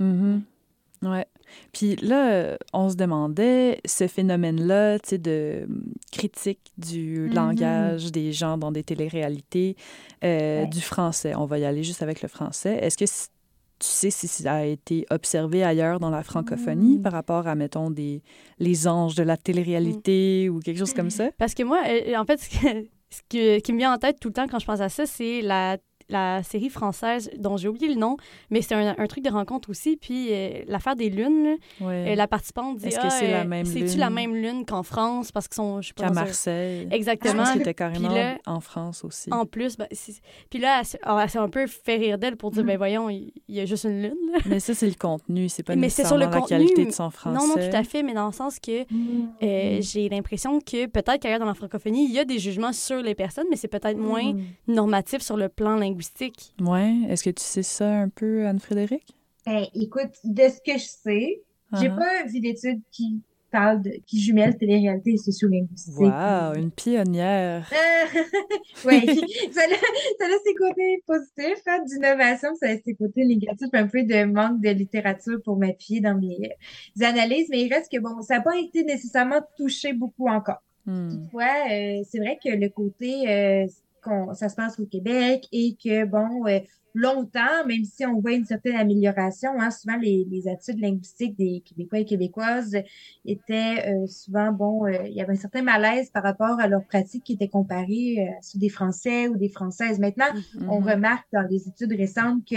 [0.00, 0.42] Mhm.
[1.02, 1.26] Ouais.
[1.72, 7.34] Puis là, on se demandait ce phénomène-là, tu sais, de hum, critique du Mhm.
[7.34, 9.76] langage des gens dans des téléréalités,
[10.24, 10.66] euh, Ouais.
[10.68, 11.34] du français.
[11.34, 12.76] On va y aller juste avec le français.
[12.82, 17.02] Est-ce que tu sais si ça a été observé ailleurs dans la francophonie Mhm.
[17.02, 18.22] par rapport à, mettons, des,
[18.60, 21.30] les anges de la télé-réalité ou quelque chose comme ça?
[21.38, 24.28] Parce que moi, euh, en fait, ce, que- ce qui me vient en tête tout
[24.28, 27.88] le temps quand je pense à ça, c'est la la série française dont j'ai oublié
[27.88, 28.16] le nom,
[28.50, 29.96] mais c'est un, un, truc de rencontre aussi.
[29.96, 32.12] Puis euh, l'affaire des lunes, Ouais.
[32.12, 33.98] euh, la participante dit Est-ce que ah, c'est la euh, même C'est-tu lune?
[33.98, 35.32] la même lune qu'en France?
[35.32, 36.04] Parce qu'ils sont, je sais pas.
[36.04, 36.88] Qu'à un- Marseille.
[36.90, 37.34] Je Exactement.
[37.42, 39.32] pense qu'il était carrément Puis là, en France aussi.
[39.32, 42.18] en plus, ben, c'est- puis là, elle, s'est- alors, elle s'est un peu fait rire
[42.18, 42.68] d'elle pour dire, Mhm.
[42.68, 44.14] ben voyons, il y a juste une lune.
[44.32, 44.38] là.
[44.46, 46.84] Mais ça, c'est le contenu, c'est pas Mais c'est sur le nécessairement la contenu, qualité
[46.86, 47.38] de son français.
[47.38, 48.82] Non, non, tout à fait, mais dans le sens que
[49.42, 53.02] euh, j'ai l'impression que peut-être qu'ailleurs dans la francophonie, il y a des jugements sur
[53.02, 54.40] les personnes, mais c'est peut-être moins Mm.
[54.68, 55.91] normatif sur le plan linguistique.
[56.60, 56.94] Ouais.
[57.08, 59.14] Est-ce que tu sais ça un peu, Anne-Frédéric?
[59.46, 61.42] Ben, écoute, de ce que je sais,
[61.80, 61.96] j'ai Uh-huh.
[61.96, 65.96] pas vu d'études qui parlent de, qui jumellent télé-réalité et sociolinguistique.
[65.98, 67.70] Wow, une pionnière.
[68.84, 69.00] oui,
[69.52, 73.86] ça, a, ça a ses côtés positifs hein, d'innovation, ça a ses côtés négatifs, un
[73.86, 76.38] peu de manque de littérature pour m'appuyer dans mes
[77.00, 80.62] euh, analyses, mais il reste que bon, ça n'a pas été nécessairement touché beaucoup encore.
[80.86, 81.10] Hmm.
[81.10, 83.66] Toutefois, euh, c'est vrai que le côté euh,
[84.02, 86.60] qu'on, ça se passe au Québec et que bon, euh,
[86.94, 91.62] longtemps, même si on voit une certaine amélioration, hein, souvent les, les attitudes linguistiques des
[91.64, 92.76] Québécois et Québécoises
[93.24, 96.84] étaient euh, souvent bon, euh, il y avait un certain malaise par rapport à leurs
[96.86, 99.98] pratiques qui étaient comparées euh, à ceux des Français ou des Françaises.
[99.98, 100.26] Maintenant,
[100.66, 100.88] on Mhm.
[100.90, 102.56] remarque dans les études récentes que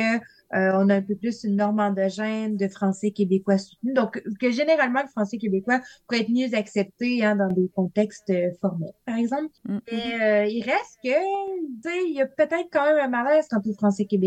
[0.53, 3.93] euh, on a un peu plus une norme endogène de français québécois soutenu.
[3.93, 8.51] Donc, que généralement, le français québécois pourrait être mieux accepté hein, dans des contextes euh,
[8.61, 9.49] formels, par exemple.
[9.91, 13.47] Mais euh, il reste que, tu sais, il y a peut-être quand même un malaise
[13.49, 14.24] quant au français québécois.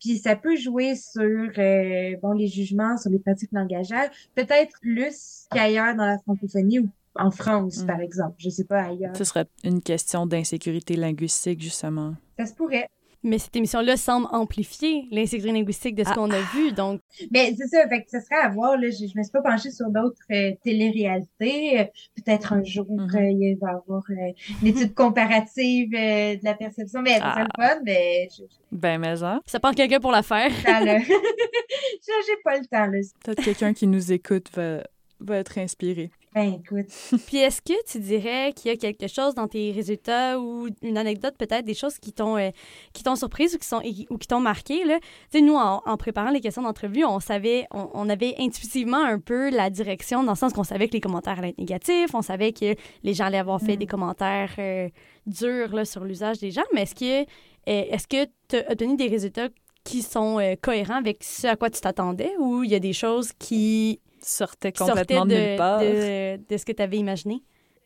[0.00, 5.46] Puis ça peut jouer sur, euh, bon, les jugements, sur les pratiques langagières, peut-être plus
[5.50, 7.86] qu'ailleurs dans la francophonie ou en France, Mhm.
[7.86, 8.34] par exemple.
[8.38, 9.16] Je sais pas ailleurs.
[9.16, 12.14] Ce serait une question d'insécurité linguistique, justement.
[12.38, 12.88] Ça se pourrait.
[13.24, 16.14] Mais cette émission-là semble amplifier l'insécurité linguistique de ce Ah.
[16.14, 16.70] qu'on a vu.
[16.72, 17.00] Donc,
[17.32, 19.42] Mais c'est ça, fait que ce serait à voir, là, je, je me suis pas
[19.42, 21.80] penchée sur d'autres euh, téléréalités.
[21.80, 21.84] Euh,
[22.24, 23.10] Peut-être un jour, Mhm.
[23.16, 27.32] euh, il va y avoir euh, une étude comparative euh, de la perception, mais ça
[27.32, 29.40] serait le fun, mais je, je, Ben, mais ça.
[29.46, 30.50] ça prend quelqu'un pour la faire.
[30.50, 30.64] j'ai
[31.06, 32.98] j'ai pas le temps, là.
[33.24, 34.82] Peut-être quelqu'un qui nous écoute va,
[35.20, 36.10] va être inspiré.
[36.34, 36.86] Ben, écoute.
[37.26, 40.98] Puis est-ce que tu dirais qu'il y a quelque chose dans tes résultats ou une
[40.98, 42.50] anecdote, peut-être des choses qui t'ont euh,
[42.92, 44.98] qui t'ont surprise ou qui sont ou qui t'ont marqué là?
[45.30, 49.02] Tu sais, nous en, en préparant les questions d'entrevue, on savait, on, on avait intuitivement
[49.02, 52.14] un peu la direction dans le sens qu'on savait que les commentaires allaient être négatifs,
[52.14, 53.78] on savait que les gens allaient avoir fait Mm.
[53.78, 54.88] des commentaires euh,
[55.26, 57.24] durs là, sur l'usage des gens, mais est-ce que euh,
[57.64, 59.48] est-ce que tu as obtenu des résultats
[59.84, 63.32] qui sont cohérents avec ce à quoi tu t'attendais ou il y a des choses
[63.38, 65.80] qui Sortait complètement de, nulle part.
[65.80, 67.42] de, de ce que tu avais imaginé?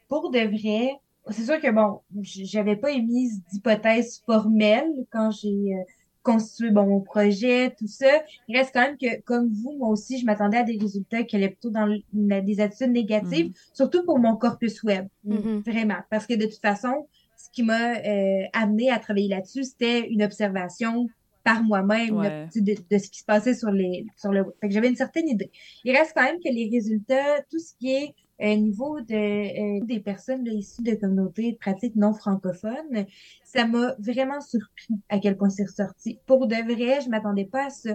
[0.08, 0.92] Pour de vrai,
[1.30, 5.82] c'est sûr que bon, j'avais pas émis d'hypothèse formelle quand j'ai euh,
[6.22, 8.22] constitué bon, mon projet, tout ça.
[8.48, 11.36] Il reste quand même que, comme vous, moi aussi, je m'attendais à des résultats qui
[11.36, 13.52] allaient plutôt dans le- des attitudes négatives, Mhm.
[13.72, 15.06] surtout pour mon corpus web.
[15.24, 15.62] Mhm.
[15.66, 15.98] Vraiment.
[16.10, 20.22] Parce que de toute façon, ce qui m'a euh, amené à travailler là-dessus, c'était une
[20.22, 21.08] observation
[21.44, 22.48] par moi-même Ouais.
[22.54, 24.52] de, de ce qui se passait sur les sur le web.
[24.60, 25.50] Fait que j'avais une certaine idée.
[25.84, 29.84] Il reste quand même que les résultats, tout ce qui est euh, niveau de euh,
[29.84, 33.06] des personnes là, issues de communautés de pratiques non francophones,
[33.44, 36.18] ça m'a vraiment surpris à quel point c'est ressorti.
[36.26, 37.90] Pour de vrai, je m'attendais pas à ça.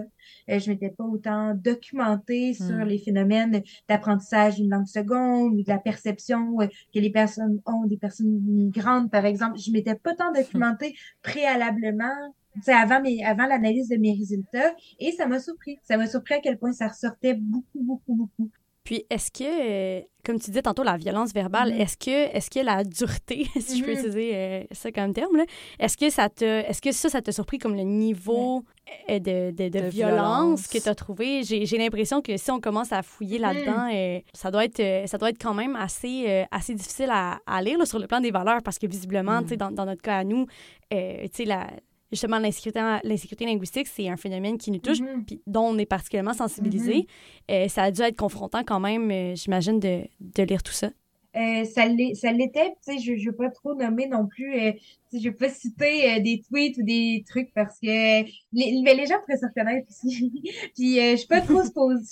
[0.48, 2.84] Euh, je m'étais pas autant documentée sur Mm.
[2.84, 7.84] les phénomènes d'apprentissage d'une langue seconde ou de la perception euh, que les personnes ont,
[7.84, 9.58] des personnes migrantes, par exemple.
[9.58, 10.32] Je m'étais pas tant
[10.72, 12.34] documentée préalablement,
[12.66, 15.78] avant mes, avant l'analyse de mes résultats, et ça m'a surpris.
[15.82, 18.50] Ça m'a surpris à quel point ça ressortait beaucoup, beaucoup, beaucoup.
[18.84, 21.80] Puis est-ce que, euh, comme tu disais tantôt, la violence verbale, Mhm.
[21.82, 23.98] est-ce que, est-ce que la dureté, si je peux Mhm.
[23.98, 25.44] utiliser euh, ça comme terme, là,
[25.78, 28.64] est-ce que ça te, est-ce que ça, ça t'a surpris comme le niveau
[29.10, 30.66] euh, de, de, de De violence, violence.
[30.68, 31.42] que tu as trouvé?
[31.42, 33.42] J'ai, j'ai l'impression que si on commence à fouiller Mhm.
[33.42, 37.76] là-dedans, ça doit être, ça doit être quand même assez, assez difficile à, à lire
[37.76, 40.16] là, sur le plan des valeurs, parce que visiblement, tu sais, dans, dans notre cas
[40.16, 40.46] à nous,
[40.94, 41.66] euh, tu sais, la
[42.12, 45.24] justement, l'insécurité, linguistique, c'est un phénomène qui nous touche, Mhm.
[45.26, 47.06] puis dont on est particulièrement sensibilisé.
[47.50, 50.90] Euh, ça a dû être confrontant quand même, euh, j'imagine, de, de lire tout ça.
[51.36, 54.58] Euh, ça l'est- ça l'était, je ne veux pas trop nommer non plus,
[55.12, 59.06] je veux pas citer euh, des tweets ou des trucs parce que les, mais les
[59.06, 60.32] gens pourraient se reconnaître aussi.
[60.74, 62.04] Puis euh, je suis pas trop supposée,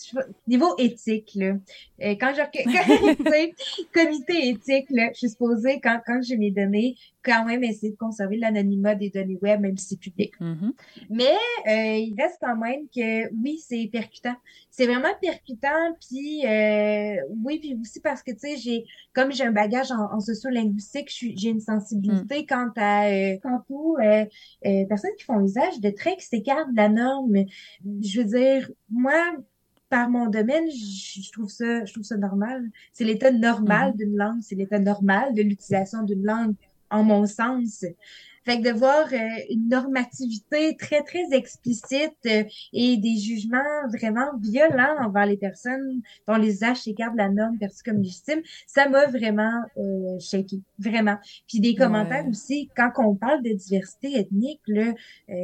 [0.47, 1.55] niveau éthique, là,
[2.03, 6.97] euh, quand je, quand, comité éthique, là, je suis supposée, quand, quand j'ai mes données,
[7.23, 10.33] quand même essayer de conserver l'anonymat des données web, même si c'est public.
[10.41, 10.73] Mhm.
[11.11, 11.35] Mais
[11.69, 14.37] euh, il reste quand même que oui, c'est percutant.
[14.71, 16.43] C'est vraiment percutant, puis
[17.45, 18.85] oui, puis aussi parce que tu sais, j'ai
[19.15, 23.97] comme j'ai un bagage en, en sociolinguistique, j'ai une sensibilité quant à euh, quant aux
[23.99, 24.25] euh,
[24.67, 27.45] euh, personnes qui font usage de traits qui s'écartent de la norme.
[28.03, 29.37] Je veux dire, moi,
[29.89, 32.71] par mon domaine, je, trouve ça, je trouve ça normal.
[32.93, 36.55] C'est l'état normal d'une langue, c'est l'état normal de l'utilisation d'une langue
[36.91, 37.85] en mon sens.
[38.47, 39.19] Fait que de voir euh,
[39.51, 43.59] une normativité très, très explicite euh, et des jugements
[43.93, 48.41] vraiment violents envers les personnes dont les usages s'écartent de la norme perçue comme légitime,
[48.67, 51.17] ça m'a vraiment euh, shaké, vraiment.
[51.49, 52.31] Puis des commentaires Ouais.
[52.31, 54.95] aussi, quand on parle de diversité ethnique, là,
[55.31, 55.35] euh,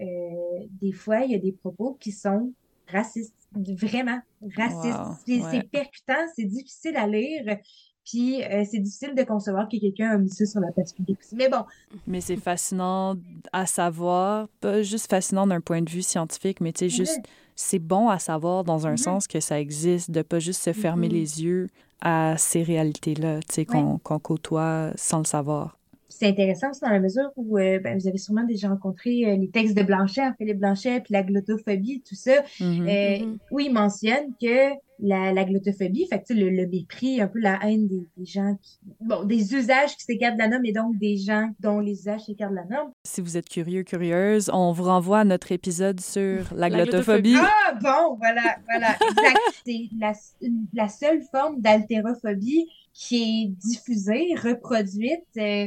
[0.00, 0.04] euh,
[0.80, 2.52] des fois, il y a des propos qui sont
[2.88, 4.20] racistes, vraiment
[4.56, 5.02] racistes.
[5.02, 5.48] Wow, C'est ouais.
[5.50, 7.56] c'est percutant, c'est difficile à lire.
[8.04, 11.18] Puis euh, c'est difficile de concevoir que quelqu'un a mis ça sur la place publique.
[11.32, 11.64] Mais bon,
[12.06, 13.14] Mais c'est fascinant
[13.52, 17.20] à savoir, pas juste fascinant d'un point de vue scientifique, mais tu sais, juste,
[17.56, 18.96] c'est bon à savoir dans un Mhm.
[18.96, 21.12] sens que ça existe, de pas juste se fermer Mhm.
[21.14, 21.68] les yeux
[22.00, 25.76] à ces réalités-là, tu sais, qu'on qu'on côtoie sans le savoir.
[26.08, 29.36] c'est intéressant aussi dans la mesure où euh, ben, vous avez sûrement déjà rencontré euh,
[29.36, 32.42] les textes de Blanchet, Philippe Blanchet, puis la glottophobie, tout ça.
[32.60, 33.38] Mhm.
[33.50, 34.70] Où il mentionne que
[35.02, 38.06] la, la glottophobie, fait que, tu sais, le, le mépris, un peu la haine des,
[38.16, 41.48] des gens qui, bon, des usages qui s'écartent de la norme et donc des gens
[41.60, 42.90] dont les usages s'écartent de la norme.
[43.06, 47.36] Si vous êtes curieux, curieuse, on vous renvoie à notre épisode sur la, La glottophobie.
[47.36, 49.38] Ah, bon, voilà, voilà, exact.
[49.66, 50.12] C'est la,
[50.74, 55.24] la seule forme d'haltérophobie qui est diffusée, reproduite.
[55.38, 55.66] euh,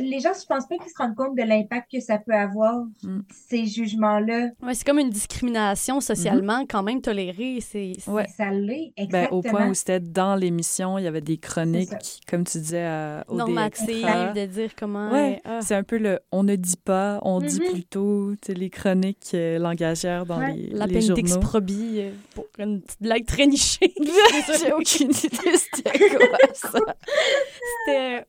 [0.00, 2.84] les gens, je pense pas qu'ils se rendent compte de l'impact que ça peut avoir,
[3.02, 3.20] Mm.
[3.48, 4.48] ces jugements-là.
[4.62, 7.58] Ouais, c'est comme une discrimination socialement quand même tolérée.
[7.60, 8.26] C'est c'est- Ouais.
[8.36, 9.38] Ça l'est, Ben, exactement.
[9.38, 11.88] au point où c'était dans l'émission, il y avait des chroniques,
[12.28, 14.32] comme tu disais, à, au normative DXtra.
[14.32, 15.10] de dire comment.
[15.10, 15.60] Ouais, euh, ah.
[15.62, 17.72] c'est un peu le on ne dit pas, on dit Mhm.
[17.72, 20.52] plutôt, tu sais, les chroniques euh, langagières dans Ouais.
[20.54, 21.40] les, les L'appendix journaux.
[21.40, 23.94] probie euh, pour une petite blague très nichée.
[24.60, 26.78] J'ai aucune idée c'était quoi ça.
[27.86, 28.24] C'était-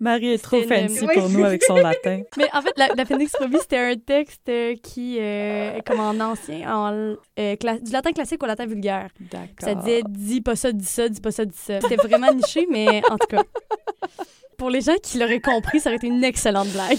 [0.00, 2.22] Marie est trop C'était Oui, pour nous avec son latin.
[2.36, 6.70] Mais en fait, la, l'appendix probie, c'était un texte euh, qui, euh, comme en ancien,
[6.74, 7.16] en, euh,
[7.56, 9.08] cla- du latin classique au latin vulgaire.
[9.20, 9.48] D'accord.
[9.60, 11.80] Ça disait dis pas ça, dis ça, dis pas ça, dis ça.
[11.80, 13.42] C'était vraiment niché, mais en tout cas.
[14.58, 16.98] Pour les gens qui l'auraient compris, ça aurait été une excellente blague.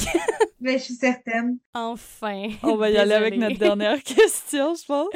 [0.59, 1.57] Mais je suis certaine.
[1.73, 2.47] Enfin.
[2.63, 5.07] On va y aller avec notre dernière question, je pense.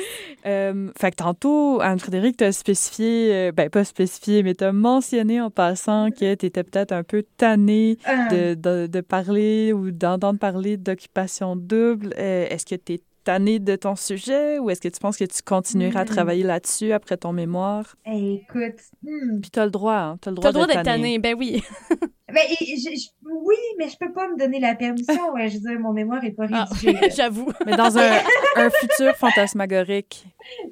[0.45, 5.49] Euh, fait que tantôt, Anne-Frédéric t'a spécifié, euh, ben pas spécifié, mais t'as mentionné en
[5.51, 7.97] passant que t'étais peut-être un peu tannée
[8.31, 12.13] de, de, de parler ou d'entendre parler d'occupation double.
[12.17, 15.25] Euh, est-ce que tu es tannée de ton sujet ou est-ce que tu penses que
[15.25, 16.07] tu continueras à Mm.
[16.07, 17.95] travailler là-dessus après ton mémoire?
[18.05, 19.41] écoute, hmm.
[19.41, 20.17] Puis t'as le droit, hein?
[20.21, 21.63] T'as le T'as droit, le droit d'être tanné, ben oui.
[22.33, 25.33] Ben, et- je- je- oui, mais je peux pas me donner la permission.
[25.33, 26.93] Ouais, je veux dire, mon mémoire est pas Ah, rédigé.
[26.93, 27.09] là.
[27.13, 27.51] J'avoue.
[27.65, 28.09] Mais dans un,
[28.55, 30.25] un futur fantasmagorique.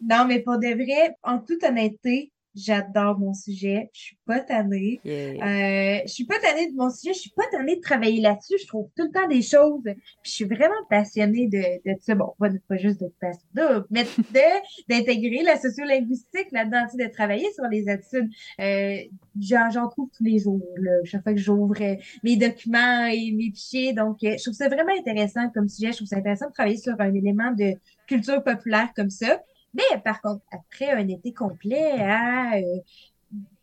[0.10, 3.90] Non, mais pour de vrai, en toute honnêteté, j'adore mon sujet.
[3.94, 5.00] Je suis pas tannée.
[5.06, 7.14] Euh, je suis pas tannée de mon sujet.
[7.14, 8.56] Je suis pas tannée de travailler là-dessus.
[8.62, 9.84] Je trouve tout le temps des choses.
[9.84, 11.58] Puis je suis vraiment passionnée de,
[11.90, 12.16] de ça.
[12.16, 17.66] Bon, pas, pas juste d'occupation double, mais de, d'intégrer la sociolinguistique là-dedans, de travailler sur
[17.72, 18.30] les attitudes.
[18.60, 18.98] Euh,
[19.40, 23.32] j'en, j'en trouve tous les jours, là, chaque fois que j'ouvre euh, mes documents et
[23.32, 23.94] mes fichiers.
[23.94, 25.92] Donc, euh, je trouve ça vraiment intéressant comme sujet.
[25.92, 27.74] Je trouve ça intéressant de travailler sur un élément de
[28.08, 29.42] culture populaire comme ça.
[29.74, 32.62] Mais par contre, après un été complet à euh,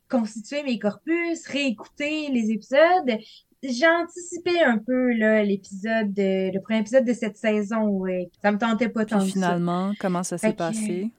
[0.09, 3.19] constituer mes corpus, réécouter les épisodes,
[3.63, 7.89] j'ai anticipé un peu là l'épisode, de- le premier épisode de cette saison.
[7.89, 8.29] Ouais.
[8.43, 9.47] Ça me tentait pas tant Puis que ça.
[9.47, 11.11] finalement, comment ça s'est Fait que- passé?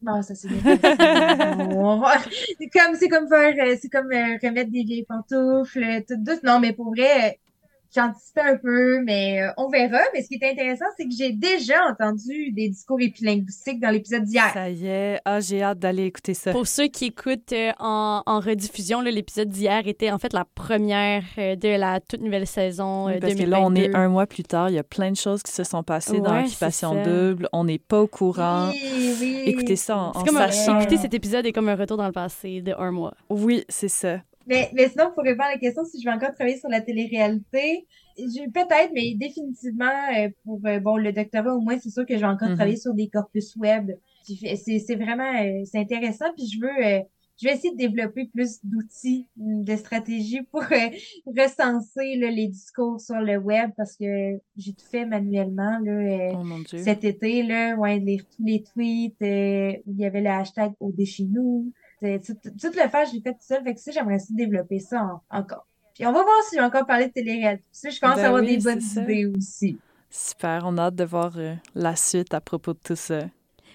[0.00, 0.96] Bon, ça c'est bien passé.
[1.76, 2.18] On va-
[2.58, 6.42] C'est comme c'est comme faire euh, c'est comme euh, remettre des vieilles pantoufles, tout douce.
[6.42, 7.30] Non, mais pour vrai, euh,
[7.94, 9.98] j'anticipais un peu, mais euh, on verra.
[10.14, 14.24] Mais ce qui est intéressant, c'est que j'ai déjà entendu des discours épilinguistiques dans l'épisode
[14.24, 14.50] d'hier.
[14.52, 15.20] Ça y est.
[15.24, 16.52] Ah, j'ai hâte d'aller écouter ça.
[16.52, 21.22] Pour ceux qui écoutent euh, en, en rediffusion, l'épisode d'hier était en fait la première
[21.38, 23.96] euh, de la toute nouvelle saison euh, Oui, parce que là, on est 2022.
[23.98, 24.70] un mois plus tard.
[24.70, 27.10] Il y a plein de choses qui se sont passées dans Ouais, l'occupation c'est ça.
[27.10, 27.48] double.
[27.52, 28.70] On n'est pas au courant.
[28.72, 29.42] Oui, oui.
[29.46, 30.80] Écoutez ça en, en comme un- sachant.
[30.80, 33.14] écouter cet épisode est comme un retour dans le passé de un mois.
[33.28, 34.18] Oui, c'est ça.
[34.46, 36.80] Mais, mais sinon, pour répondre à la question, si je vais encore travailler sur la
[36.80, 37.86] télé-réalité,
[38.18, 39.84] j'ai- peut-être, mais définitivement,
[40.16, 42.56] euh, pour euh, bon le doctorat, au moins, c'est sûr que je vais encore Mhm.
[42.56, 43.90] travailler sur des corpus web.
[44.24, 46.26] C'est c'est vraiment euh, c'est intéressant.
[46.36, 47.02] Puis je veux
[47.40, 50.66] je vais essayer de développer plus d'outils, de stratégies pour euh,
[51.26, 56.32] recenser là, les discours sur le web parce que j'ai tout fait manuellement là, euh,
[56.34, 56.78] Oh mon Dieu.
[56.78, 57.98] cet été, là, ouais,
[58.36, 61.72] tous les tweets, euh, où il y avait le hashtag au chez nous.
[62.24, 63.62] Tout, tout le faire, je l'ai fait tout seul.
[63.62, 65.66] Fait que ça, j'aimerais aussi développer ça en- encore.
[65.94, 67.64] Puis on va voir si je vais encore parler de télé-réalité.
[67.72, 69.02] Ça, je commence Ben à avoir oui, des bonnes ça.
[69.02, 69.78] idées aussi.
[70.10, 70.62] Super.
[70.64, 73.20] On a hâte de voir euh, la suite à propos de tout ça.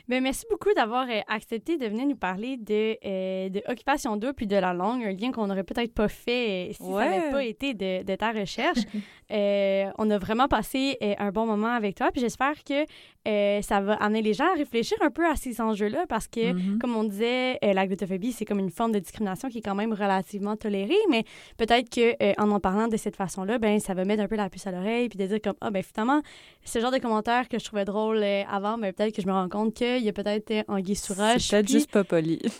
[0.07, 4.31] Ben, merci beaucoup d'avoir euh, accepté de venir nous parler de, euh, de Occupation 2
[4.31, 7.29] puis de la langue, un lien qu'on n'aurait peut-être pas fait euh, si ça n'avait
[7.29, 8.79] pas été de, de ta recherche.
[9.29, 12.85] Euh, on a vraiment passé euh, un bon moment avec toi, puis j'espère que
[13.27, 16.53] euh, ça va amener les gens à réfléchir un peu à ces enjeux-là, parce que,
[16.53, 16.79] Mhm.
[16.79, 19.75] comme on disait, euh, la glottophobie, c'est comme une forme de discrimination qui est quand
[19.75, 21.23] même relativement tolérée, mais
[21.57, 24.35] peut-être que euh, en en parlant de cette façon-là, ben ça va mettre un peu
[24.37, 26.21] la puce à l'oreille, puis de dire comme, ah, ben finalement,
[26.63, 29.33] ce genre de commentaires que je trouvais drôle euh, avant, mais peut-être que je me
[29.33, 31.39] rends compte qu'il y a peut-être euh, anguille sous roche.
[31.39, 32.39] C'est peut-être juste pas poli.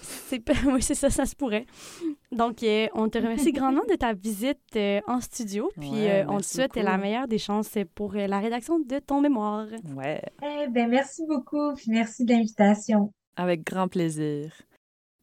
[0.67, 1.65] Oui, c'est ça, ça se pourrait.
[2.31, 6.25] Donc, euh, on te remercie grandement de ta visite euh, en studio, puis Ouais, euh,
[6.27, 6.85] on te souhaite beaucoup.
[6.85, 9.67] la meilleure des chances pour euh, la rédaction de ton mémoire.
[9.95, 13.13] Ouais, Eh ben, merci beaucoup, puis merci de l'invitation.
[13.37, 14.51] avec grand plaisir.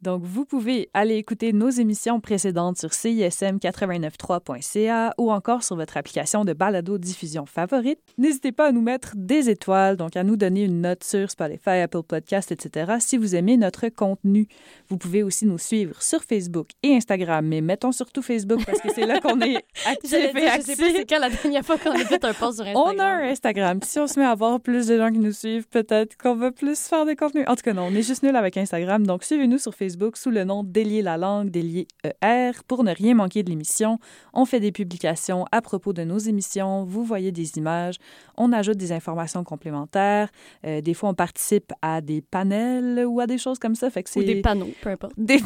[0.04, 5.96] Donc, vous pouvez aller écouter nos émissions précédentes sur CISM 893.ca ou encore sur votre
[5.96, 7.98] application de balado-diffusion favorite.
[8.18, 11.80] N'hésitez pas à nous mettre des étoiles, donc à nous donner une note sur Spotify,
[11.82, 12.96] Apple Podcast, etc.
[13.00, 14.46] si vous aimez notre contenu.
[14.90, 18.92] Vous pouvez aussi nous suivre sur Facebook et Instagram, mais mettons surtout Facebook parce que
[18.94, 21.92] c'est là qu'on est actif et je sais pas c'est quand la dernière fois qu'on
[21.92, 22.74] a fait un post sur Instagram.
[22.94, 23.80] On a un Instagram.
[23.80, 26.34] Puis si on se met à avoir plus de gens qui nous suivent, peut-être qu'on
[26.34, 27.46] va plus faire des contenus.
[27.48, 29.06] En tout cas, non, on est juste nul avec Instagram.
[29.06, 31.86] Donc, suivez-nous sur Facebook sous le nom Délier la langue, Délier
[32.22, 33.98] ER, pour ne rien manquer de l'émission.
[34.32, 36.84] On fait des publications à propos de nos émissions.
[36.84, 37.96] Vous voyez des images.
[38.36, 40.28] On ajoute des informations complémentaires.
[40.66, 43.90] Euh, des fois, on participe à des panels ou à des choses comme ça.
[43.90, 45.12] Fait que Ou des panneaux, peu importe.
[45.16, 45.40] des...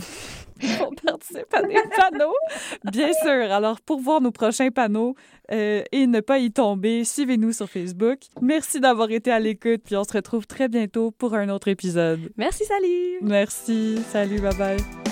[0.81, 2.35] on participe à des panneaux,
[2.91, 3.53] bien sûr.
[3.53, 5.15] Alors, pour voir nos prochains panneaux
[5.53, 8.19] euh, et ne pas y tomber, suivez-nous sur Facebook.
[8.41, 12.21] Merci d'avoir été à l'écoute, puis on se retrouve très bientôt pour un autre épisode.
[12.37, 13.19] Merci, salut!
[13.23, 15.08] Merci, salut, bye bye.